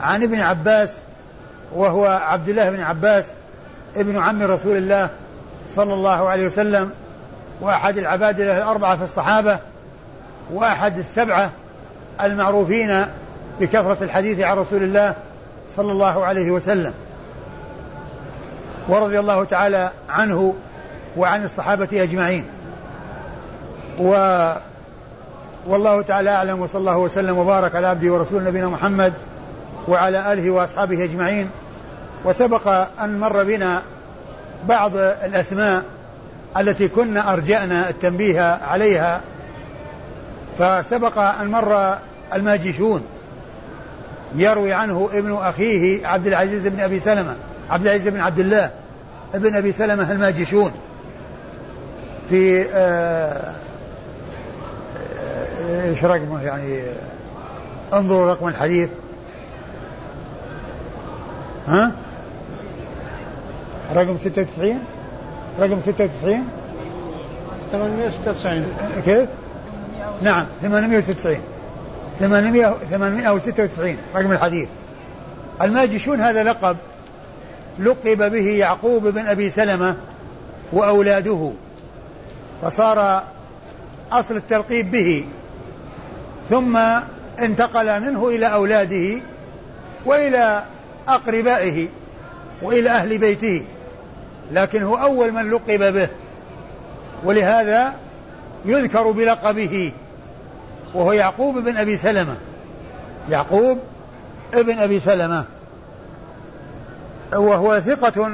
عن 0.00 0.22
ابن 0.22 0.40
عباس 0.40 0.96
وهو 1.74 2.06
عبد 2.06 2.48
الله 2.48 2.70
بن 2.70 2.80
عباس 2.80 3.32
ابن 3.96 4.18
عم 4.18 4.42
رسول 4.42 4.76
الله 4.76 5.08
صلى 5.70 5.94
الله 5.94 6.28
عليه 6.28 6.46
وسلم 6.46 6.90
وأحد 7.60 7.98
العبادلة 7.98 8.58
الأربعة 8.58 8.96
في 8.96 9.04
الصحابة 9.04 9.58
وأحد 10.52 10.98
السبعة 10.98 11.50
المعروفين 12.20 13.06
بكثرة 13.60 14.04
الحديث 14.04 14.40
عن 14.40 14.56
رسول 14.56 14.82
الله 14.82 15.14
صلى 15.76 15.92
الله 15.92 16.24
عليه 16.24 16.50
وسلم. 16.50 16.92
ورضي 18.88 19.18
الله 19.18 19.44
تعالى 19.44 19.90
عنه 20.08 20.54
وعن 21.16 21.44
الصحابة 21.44 21.88
أجمعين. 21.92 22.44
و 24.00 24.10
والله 25.66 26.02
تعالى 26.02 26.30
أعلم 26.30 26.60
وصلى 26.60 26.80
الله 26.80 26.98
وسلم 26.98 27.38
وبارك 27.38 27.74
على 27.74 27.86
عبده 27.86 28.12
ورسول 28.12 28.44
نبينا 28.44 28.68
محمد 28.68 29.12
وعلى 29.88 30.32
آله 30.32 30.50
وأصحابه 30.50 31.04
أجمعين. 31.04 31.50
وسبق 32.24 32.68
أن 33.02 33.18
مر 33.18 33.44
بنا 33.44 33.82
بعض 34.68 34.96
الأسماء 34.96 35.82
التي 36.56 36.88
كنا 36.88 37.32
أرجأنا 37.32 37.88
التنبيه 37.88 38.58
عليها 38.64 39.20
فسبق 40.58 41.18
أن 41.18 41.50
مر 41.50 41.98
الماجشون 42.34 43.02
يروي 44.36 44.72
عنه 44.72 45.08
ابن 45.12 45.32
أخيه 45.32 46.06
عبد 46.06 46.26
العزيز 46.26 46.66
بن 46.66 46.80
أبي 46.80 47.00
سلمة 47.00 47.36
عبد 47.70 47.86
العزيز 47.86 48.08
بن 48.08 48.20
عبد 48.20 48.38
الله 48.38 48.70
ابن 49.34 49.56
أبي 49.56 49.72
سلمة 49.72 50.12
الماجشون. 50.12 50.72
في 52.30 52.66
آه، 52.72 53.54
آه، 55.70 55.90
إيش 55.90 56.04
رقمه 56.04 56.42
يعني؟ 56.42 56.82
انظروا 57.92 58.30
رقم 58.30 58.48
الحديث. 58.48 58.88
ها؟ 61.68 61.92
رقم 63.94 64.18
96 64.18 64.78
رقم 65.60 65.80
96 65.80 66.48
896 67.72 68.66
كيف؟ 69.04 69.28
نعم 70.22 70.46
896 70.62 71.38
800 72.20 72.76
896 72.90 73.96
رقم 74.16 74.32
الحديث. 74.32 74.68
الماجشون 75.62 76.20
هذا 76.20 76.42
لقب 76.42 76.76
لقب 77.78 78.32
به 78.32 78.48
يعقوب 78.48 79.06
بن 79.06 79.26
أبي 79.26 79.50
سلمة 79.50 79.96
وأولاده. 80.72 81.50
فصار 82.62 83.22
أصل 84.12 84.36
التلقيب 84.36 84.90
به. 84.90 85.24
ثم 86.50 86.76
انتقل 87.38 88.00
منه 88.00 88.28
إلى 88.28 88.46
أولاده 88.46 89.20
وإلى 90.06 90.62
أقربائه 91.08 91.88
وإلى 92.62 92.90
أهل 92.90 93.18
بيته. 93.18 93.64
لكن 94.52 94.82
هو 94.82 94.96
أول 94.96 95.32
من 95.32 95.50
لقب 95.50 95.94
به. 95.94 96.08
ولهذا 97.24 97.94
يذكر 98.64 99.10
بلقبه 99.10 99.92
وهو 100.94 101.12
يعقوب 101.12 101.58
بن 101.58 101.76
أبي 101.76 101.96
سلمة. 101.96 102.36
يعقوب 103.30 103.78
ابن 104.54 104.78
أبي 104.78 105.00
سلمة. 105.00 105.44
وهو 107.34 107.80
ثقة 107.80 108.32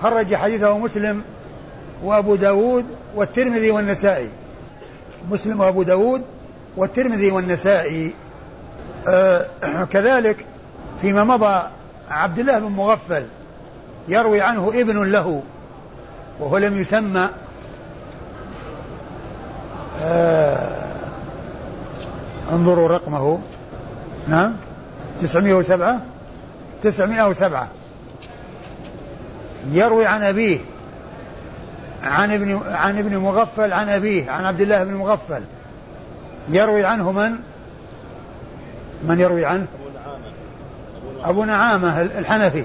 خرج 0.00 0.34
حديثه 0.34 0.78
مسلم 0.78 1.22
وأبو 2.04 2.34
داود 2.34 2.86
والترمذي 3.14 3.70
والنسائي. 3.70 4.28
مسلم 5.30 5.60
وأبو 5.60 5.82
داود 5.82 6.22
والترمذي 6.76 7.30
والنسائي. 7.30 8.14
آه 9.08 9.46
كذلك 9.90 10.46
فيما 11.00 11.24
مضى 11.24 11.62
عبد 12.10 12.38
الله 12.38 12.58
بن 12.58 12.66
مغفل 12.66 13.24
يروي 14.08 14.40
عنه 14.40 14.68
ابن 14.68 15.02
له 15.02 15.42
وهو 16.40 16.58
لم 16.58 16.80
يسمى. 16.80 17.28
آه 20.02 20.82
انظروا 22.52 22.88
رقمه. 22.88 23.38
نعم. 24.28 24.56
907 25.20 26.00
907 26.82 27.68
يروي 29.72 30.06
عن 30.06 30.22
أبيه 30.22 30.58
عن 32.02 32.32
ابن 32.32 32.60
عن 32.66 32.98
ابن 32.98 33.16
مغفل 33.16 33.72
عن 33.72 33.88
أبيه 33.88 34.30
عن 34.30 34.44
عبد 34.44 34.60
الله 34.60 34.84
بن 34.84 34.94
مغفل. 34.94 35.42
يروي 36.48 36.84
عنه 36.84 37.12
من؟ 37.12 37.32
من 39.04 39.20
يروي 39.20 39.44
عنه؟ 39.44 39.66
أبو 41.24 41.44
نعامة 41.44 42.00
الحنفي. 42.00 42.64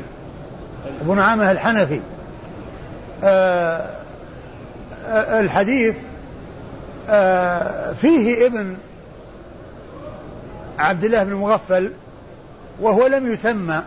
أبو 1.01 1.13
نعامة 1.13 1.51
الحنفي. 1.51 1.99
آه 3.23 3.89
آه 5.05 5.39
الحديث 5.39 5.95
آه 7.09 7.93
فيه 7.93 8.45
ابن 8.45 8.75
عبد 10.79 11.03
الله 11.03 11.23
بن 11.23 11.33
مغفل 11.33 11.91
وهو 12.81 13.07
لم 13.07 13.33
يسمى 13.33 13.81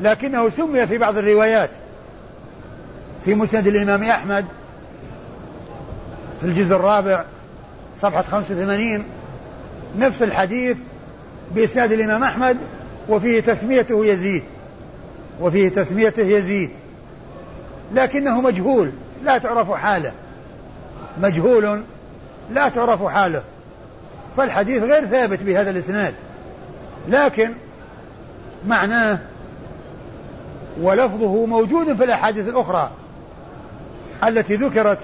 لكنه 0.00 0.48
سمي 0.48 0.86
في 0.86 0.98
بعض 0.98 1.16
الروايات 1.16 1.70
في 3.24 3.34
مسند 3.34 3.66
الإمام 3.66 4.02
أحمد 4.02 4.44
في 6.40 6.46
الجزء 6.46 6.76
الرابع 6.76 7.24
صفحة 7.96 8.22
85 8.22 9.04
نفس 9.98 10.22
الحديث 10.22 10.76
بإسناد 11.54 11.92
الإمام 11.92 12.24
أحمد 12.24 12.56
وفيه 13.08 13.40
تسميته 13.40 14.06
يزيد. 14.06 14.42
وفيه 15.40 15.68
تسميته 15.68 16.22
يزيد. 16.22 16.70
لكنه 17.94 18.40
مجهول 18.40 18.92
لا 19.24 19.38
تعرف 19.38 19.72
حاله. 19.72 20.12
مجهول 21.22 21.82
لا 22.52 22.68
تعرف 22.68 23.04
حاله. 23.04 23.42
فالحديث 24.36 24.82
غير 24.82 25.06
ثابت 25.06 25.42
بهذا 25.42 25.70
الإسناد. 25.70 26.14
لكن 27.08 27.52
معناه 28.66 29.18
ولفظه 30.80 31.46
موجود 31.46 31.96
في 31.96 32.04
الأحاديث 32.04 32.48
الأخرى 32.48 32.90
التي 34.24 34.56
ذكرت 34.56 34.98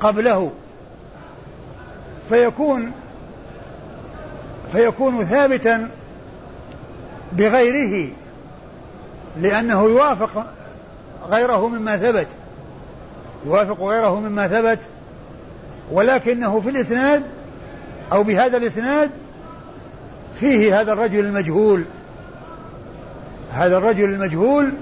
قبله. 0.00 0.52
فيكون 2.28 2.92
فيكون 4.72 5.24
ثابتا 5.24 5.88
بغيره 7.32 8.10
لأنه 9.40 9.82
يوافق 9.82 10.46
غيره 11.30 11.68
مما 11.68 11.96
ثبت. 11.96 12.26
يوافق 13.46 13.82
غيره 13.82 14.20
مما 14.20 14.48
ثبت. 14.48 14.78
ولكنه 15.92 16.60
في 16.60 16.70
الإسناد 16.70 17.22
أو 18.12 18.22
بهذا 18.22 18.56
الإسناد 18.56 19.10
فيه 20.34 20.80
هذا 20.80 20.92
الرجل 20.92 21.24
المجهول. 21.24 21.84
هذا 23.52 23.78
الرجل 23.78 24.04
المجهول 24.04 24.72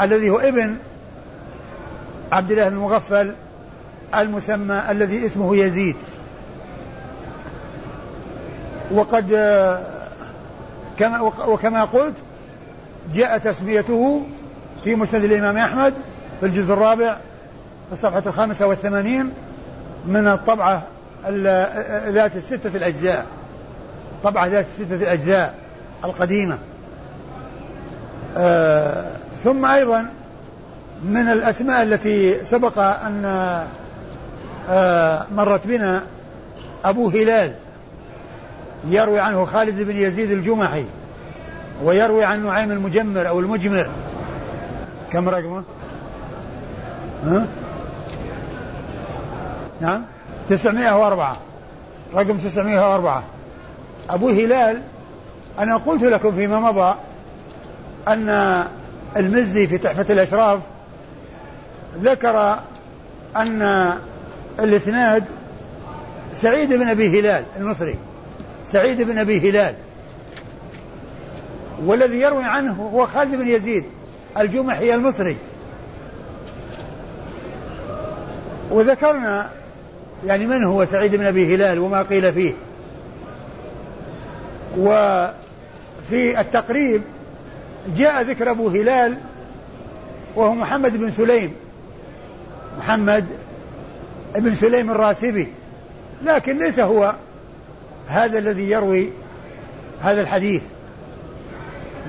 الذي 0.00 0.30
هو 0.30 0.38
ابن 0.38 0.76
عبد 2.32 2.50
الله 2.50 2.68
بن 2.68 2.76
مغفل 2.76 3.34
المسمى 4.14 4.82
الذي 4.90 5.26
اسمه 5.26 5.56
يزيد. 5.56 5.96
وقد 8.92 9.30
كما 10.98 11.20
وكما 11.20 11.84
قلت 11.84 12.14
جاء 13.14 13.38
تسميته 13.38 14.22
في 14.84 14.94
مسند 14.94 15.24
الإمام 15.24 15.56
أحمد 15.56 15.94
في 16.40 16.46
الجزء 16.46 16.72
الرابع 16.72 17.16
في 17.86 17.92
الصفحة 17.92 18.22
الخامسة 18.26 18.66
والثمانين 18.66 19.30
من 20.06 20.26
الطبعة 20.28 20.82
ذات 22.08 22.36
الستة 22.36 22.76
الأجزاء. 22.76 23.26
طبعة 24.24 24.46
ذات 24.46 24.66
الستة 24.66 24.94
الأجزاء 24.94 25.54
القديمة. 26.04 26.58
آه 28.36 29.10
ثم 29.44 29.64
أيضا 29.64 30.06
من 31.04 31.28
الأسماء 31.28 31.82
التي 31.82 32.44
سبق 32.44 32.78
أن 32.78 33.24
آه 34.68 35.26
مرت 35.34 35.66
بنا 35.66 36.02
أبو 36.84 37.08
هلال 37.08 37.52
يروي 38.88 39.20
عنه 39.20 39.44
خالد 39.44 39.82
بن 39.82 39.96
يزيد 39.96 40.30
الجمحي. 40.30 40.84
ويروي 41.82 42.24
عن 42.24 42.46
نعيم 42.46 42.72
المجمر 42.72 43.28
أو 43.28 43.40
المجمر. 43.40 43.90
كم 45.12 45.28
رقمه؟ 45.28 45.62
ها؟ 47.24 47.46
نعم؟ 49.80 50.04
904 50.48 51.36
رقم 52.14 52.38
904 52.38 53.24
أبو 54.10 54.28
هلال 54.28 54.82
أنا 55.58 55.76
قلت 55.76 56.02
لكم 56.02 56.32
فيما 56.32 56.60
مضى 56.60 56.94
أن 58.08 58.64
المزي 59.16 59.66
في 59.66 59.78
تحفة 59.78 60.12
الأشراف 60.14 60.60
ذكر 62.02 62.58
أن 63.36 63.92
الإسناد 64.60 65.24
سعيد 66.34 66.72
بن 66.72 66.88
أبي 66.88 67.20
هلال 67.20 67.44
المصري. 67.56 67.96
سعيد 68.66 69.02
بن 69.02 69.18
أبي 69.18 69.50
هلال. 69.50 69.74
والذي 71.84 72.20
يروي 72.20 72.44
عنه 72.44 72.90
هو 72.94 73.06
خالد 73.06 73.34
بن 73.34 73.48
يزيد 73.48 73.84
الجمحي 74.38 74.94
المصري. 74.94 75.36
وذكرنا 78.70 79.50
يعني 80.26 80.46
من 80.46 80.64
هو 80.64 80.84
سعيد 80.84 81.16
بن 81.16 81.26
أبي 81.26 81.54
هلال 81.54 81.78
وما 81.78 82.02
قيل 82.02 82.32
فيه. 82.32 82.52
وفي 84.78 86.40
التقريب 86.40 87.02
جاء 87.96 88.22
ذكر 88.22 88.50
أبو 88.50 88.68
هلال 88.68 89.16
وهو 90.36 90.54
محمد 90.54 90.96
بن 90.96 91.10
سليم 91.10 91.52
محمد 92.78 93.26
بن 94.34 94.54
سليم 94.54 94.90
الراسبي. 94.90 95.48
لكن 96.24 96.58
ليس 96.58 96.80
هو 96.80 97.14
هذا 98.08 98.38
الذي 98.38 98.70
يروي 98.70 99.10
هذا 100.02 100.20
الحديث. 100.20 100.62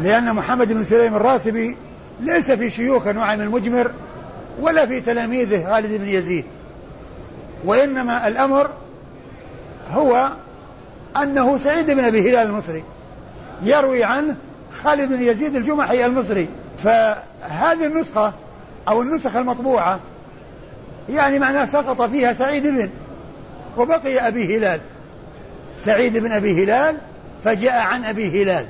لأن 0.02 0.36
محمد 0.36 0.74
بن 0.74 0.84
سليم 0.84 1.16
الراسبي 1.16 1.78
ليس 2.20 2.52
في 2.52 2.70
شيوخ 2.70 3.08
نعيم 3.08 3.42
المجمر 3.42 3.92
ولا 4.60 4.86
في 4.86 5.02
تلاميذه 5.02 5.70
خالد 5.70 6.02
بن 6.02 6.08
يزيد. 6.08 6.46
وإنما 7.66 8.28
الأمر 8.28 8.70
هو 9.92 10.32
أنه 11.24 11.58
سعيد 11.58 11.92
بن 11.92 12.00
أبي 12.00 12.30
هلال 12.30 12.48
المصري 12.48 12.84
يروي 13.64 14.04
عنه 14.04 14.36
خالد 14.84 15.10
بن 15.10 15.22
يزيد 15.22 15.56
الجمحي 15.56 16.06
المصري. 16.06 16.48
فهذه 16.84 17.86
النسخة 17.86 18.34
أو 18.88 19.02
النسخة 19.02 19.40
المطبوعة 19.40 20.00
يعني 21.10 21.40
معناه 21.40 21.66
سقط 21.66 22.02
فيها 22.02 22.34
سعيد 22.34 22.68
بن 22.68 22.90
وبقي 23.78 24.28
أبي 24.28 24.58
هلال. 24.58 24.80
سعيد 25.84 26.18
بن 26.18 26.32
أبي 26.32 26.64
هلال 26.64 26.98
فجاء 27.44 27.82
عن 27.82 28.06
أبي 28.06 28.44
هلال. 28.44 28.66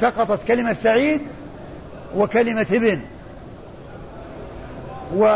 سقطت 0.00 0.46
كلمة 0.46 0.72
سعيد 0.72 1.20
وكلمة 2.16 2.66
ابن. 2.70 3.00
و 5.16 5.26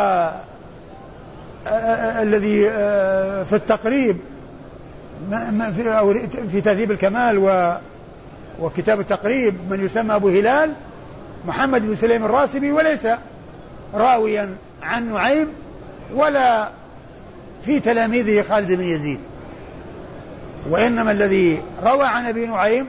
الذي 2.23 2.71
في 3.45 3.53
التقريب 3.53 4.17
في 6.51 6.61
تهذيب 6.65 6.91
الكمال 6.91 7.39
و 7.39 7.75
وكتاب 8.61 9.01
التقريب 9.01 9.55
من 9.71 9.85
يسمى 9.85 10.15
أبو 10.15 10.29
هلال 10.29 10.73
محمد 11.47 11.83
بن 11.87 11.97
سليم 11.97 12.25
الراسبي 12.25 12.73
وليس 12.73 13.07
راويا 13.95 14.57
عن 14.83 15.13
نعيم 15.13 15.49
ولا 16.15 16.69
في 17.65 17.81
تلاميذه 17.81 18.43
خالد 18.43 18.73
بن 18.73 18.85
يزيد. 18.85 19.21
وإنما 20.71 21.13
الذي 21.13 21.63
روى 21.85 22.05
عن 22.05 22.27
أبي 22.27 22.47
نعيم 22.47 22.87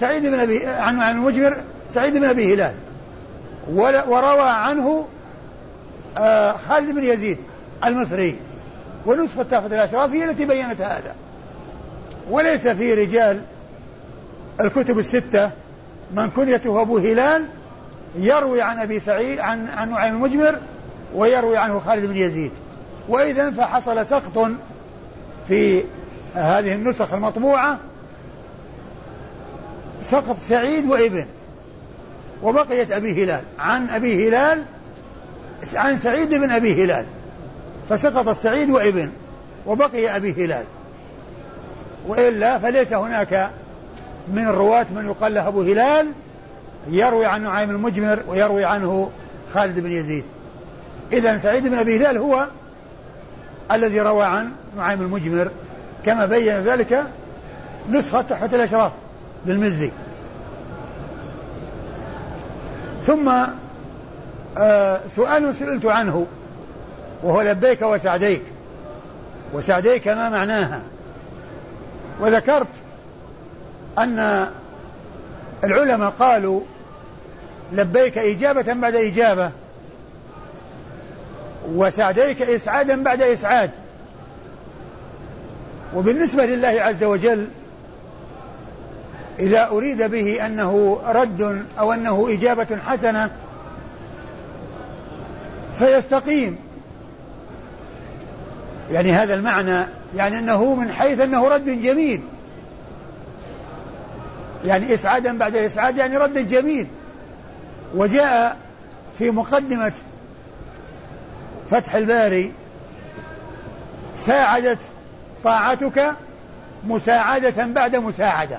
سعيد 0.00 0.26
بن 0.26 0.34
أبي 0.34 0.66
عن 0.66 1.00
عن 1.00 1.16
المجمر 1.16 1.56
سعيد 1.94 2.16
بن 2.16 2.24
أبي 2.24 2.54
هلال. 2.54 2.74
وروى 4.08 4.50
عنه 4.50 5.06
آه، 6.16 6.52
خالد 6.68 6.94
بن 6.94 7.04
يزيد 7.04 7.38
المصري. 7.84 8.36
ونسخة 9.06 9.42
تحفة 9.42 9.66
الأشراف 9.66 10.10
هي 10.10 10.24
التي 10.24 10.44
بينت 10.44 10.80
هذا. 10.80 11.14
وليس 12.30 12.68
في 12.68 12.94
رجال 12.94 13.40
الكتب 14.60 14.98
الستة 14.98 15.50
من 16.14 16.30
كنيته 16.30 16.82
أبو 16.82 16.98
هلال 16.98 17.44
يروي 18.16 18.62
عن 18.62 18.78
أبي 18.78 19.00
سعيد 19.00 19.38
عن 19.38 19.68
عن 19.68 19.90
نعيم 19.90 20.14
المجمر 20.14 20.58
ويروي 21.14 21.56
عنه 21.56 21.80
خالد 21.80 22.06
بن 22.06 22.16
يزيد. 22.16 22.50
وإذا 23.08 23.50
فحصل 23.50 24.06
سقط 24.06 24.50
في 25.48 25.84
هذه 26.34 26.74
النسخ 26.74 27.12
المطبوعة 27.12 27.78
سقط 30.10 30.36
سعيد 30.48 30.90
وابن. 30.90 31.26
وبقيت 32.42 32.92
أبي 32.92 33.24
هلال. 33.24 33.42
عن 33.58 33.90
أبي 33.90 34.28
هلال 34.28 34.62
عن 35.74 35.98
سعيد 35.98 36.34
بن 36.34 36.50
أبي 36.50 36.84
هلال. 36.84 37.06
فسقط 37.88 38.28
السعيد 38.28 38.70
وابن 38.70 39.10
وبقي 39.66 40.16
أبي 40.16 40.32
هلال. 40.32 40.64
وإلا 42.08 42.58
فليس 42.58 42.92
هناك 42.92 43.50
من 44.34 44.48
الرواة 44.48 44.86
من 44.96 45.06
يقال 45.06 45.34
له 45.34 45.48
أبو 45.48 45.62
هلال 45.62 46.06
يروي 46.90 47.26
عن 47.26 47.42
نعيم 47.42 47.70
المجمر 47.70 48.22
ويروي 48.28 48.64
عنه 48.64 49.10
خالد 49.54 49.80
بن 49.80 49.92
يزيد. 49.92 50.24
إذا 51.12 51.36
سعيد 51.36 51.68
بن 51.68 51.78
أبي 51.78 51.96
هلال 51.96 52.18
هو 52.18 52.46
الذي 53.72 54.00
روى 54.00 54.24
عن 54.24 54.50
نعيم 54.76 55.00
المجمر. 55.00 55.50
كما 56.06 56.26
بين 56.26 56.54
ذلك 56.54 57.06
نسخة 57.90 58.22
تحفة 58.22 58.56
الأشراف. 58.56 58.92
للمزي 59.46 59.90
ثم 63.06 63.32
آه 64.58 65.00
سؤال 65.08 65.54
سئلت 65.54 65.86
عنه 65.86 66.26
وهو 67.22 67.42
لبيك 67.42 67.82
وسعديك. 67.82 68.42
وسعديك 69.52 70.08
ما 70.08 70.28
معناها؟ 70.28 70.82
وذكرت 72.20 72.68
أن 73.98 74.48
العلماء 75.64 76.10
قالوا 76.10 76.60
لبيك 77.72 78.18
إجابة 78.18 78.72
بعد 78.72 78.94
إجابة 78.94 79.50
وسعديك 81.68 82.42
إسعادا 82.42 83.02
بعد 83.02 83.22
إسعاد. 83.22 83.70
وبالنسبة 85.94 86.46
لله 86.46 86.68
عز 86.68 87.04
وجل 87.04 87.48
إذا 89.38 89.68
أريد 89.68 90.02
به 90.02 90.46
أنه 90.46 91.00
رد 91.06 91.64
أو 91.78 91.92
أنه 91.92 92.28
إجابة 92.30 92.78
حسنة 92.86 93.30
فيستقيم. 95.74 96.58
يعني 98.90 99.12
هذا 99.12 99.34
المعنى 99.34 99.86
يعني 100.16 100.38
أنه 100.38 100.74
من 100.74 100.92
حيث 100.92 101.20
أنه 101.20 101.48
رد 101.48 101.64
جميل. 101.82 102.20
يعني 104.64 104.94
إسعادا 104.94 105.38
بعد 105.38 105.56
إسعاد 105.56 105.96
يعني 105.96 106.16
رد 106.16 106.48
جميل. 106.48 106.86
وجاء 107.94 108.56
في 109.18 109.30
مقدمة 109.30 109.92
فتح 111.70 111.94
الباري 111.94 112.52
ساعدت 114.16 114.78
طاعتك 115.44 116.14
مساعدة 116.84 117.66
بعد 117.66 117.96
مساعدة. 117.96 118.58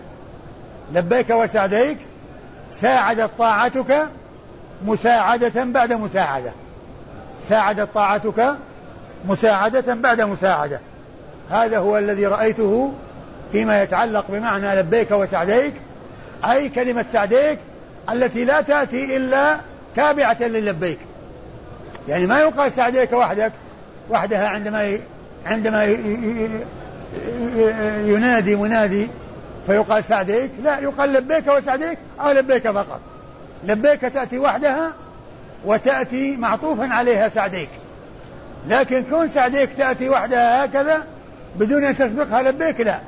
لبيك 0.94 1.30
وسعديك 1.30 1.98
ساعدت 2.72 3.30
طاعتك 3.38 4.08
مساعدة 4.86 5.64
بعد 5.64 5.94
مساعدة. 5.94 6.52
ساعدت 7.40 7.90
طاعتك 7.94 8.56
مساعدة 9.28 9.94
بعد 9.94 10.22
مساعدة. 10.22 10.80
هذا 11.52 11.78
هو 11.78 11.98
الذي 11.98 12.26
رأيته 12.26 12.94
فيما 13.52 13.84
يتعلق 13.84 14.26
بمعنى 14.30 14.76
لبيك 14.76 15.12
وسعديك 15.12 15.74
أي 16.46 16.70
كلمة 16.70 17.06
سعديك 17.14 17.60
التي 18.12 18.46
لا 18.46 18.62
تأتي 18.62 19.18
إلا 19.18 19.58
تابعة 19.96 20.38
للبيك. 20.42 21.00
يعني 22.08 22.26
ما 22.26 22.40
يقال 22.40 22.72
سعديك 22.72 23.14
وحدك 23.14 23.52
وحدها 24.10 24.48
عندما 24.48 25.00
عندما 25.46 25.84
ينادي 28.06 28.56
منادي 28.56 29.08
فيقال 29.68 30.03
سعديك؟ 30.03 30.51
لا 30.63 30.80
يقال 30.80 31.13
لبيك 31.13 31.47
وسعديك 31.47 31.97
أو 32.22 32.32
لبيك 32.32 32.72
فقط. 32.72 32.99
لبيك 33.63 34.01
تأتي 34.01 34.39
وحدها 34.39 34.93
وتأتي 35.66 36.38
معطوفا 36.38 36.88
عليها 36.88 37.28
سعديك. 37.28 37.70
لكن 38.68 39.03
كون 39.09 39.28
سعديك 39.28 39.74
تأتي 39.74 40.09
وحدها 40.09 40.66
هكذا 40.66 41.03
بدون 41.55 41.84
أن 41.84 41.97
تسبقها 41.97 42.41
لبيك 42.41 42.82
لا. 42.82 42.99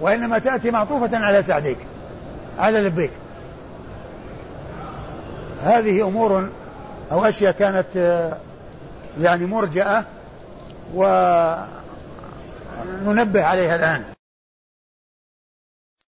وإنما 0.00 0.38
تأتي 0.38 0.70
معطوفة 0.70 1.18
على 1.18 1.42
سعديك 1.42 1.78
على 2.58 2.80
لبيك. 2.80 3.10
هذه 5.62 6.08
أمور 6.08 6.48
أو 7.12 7.24
أشياء 7.24 7.52
كانت 7.52 7.86
آه، 7.96 8.36
يعني 9.20 9.46
مرجئة 9.46 10.04
وننبه 13.04 13.44
عليها 13.44 13.76
الآن. 13.76 14.11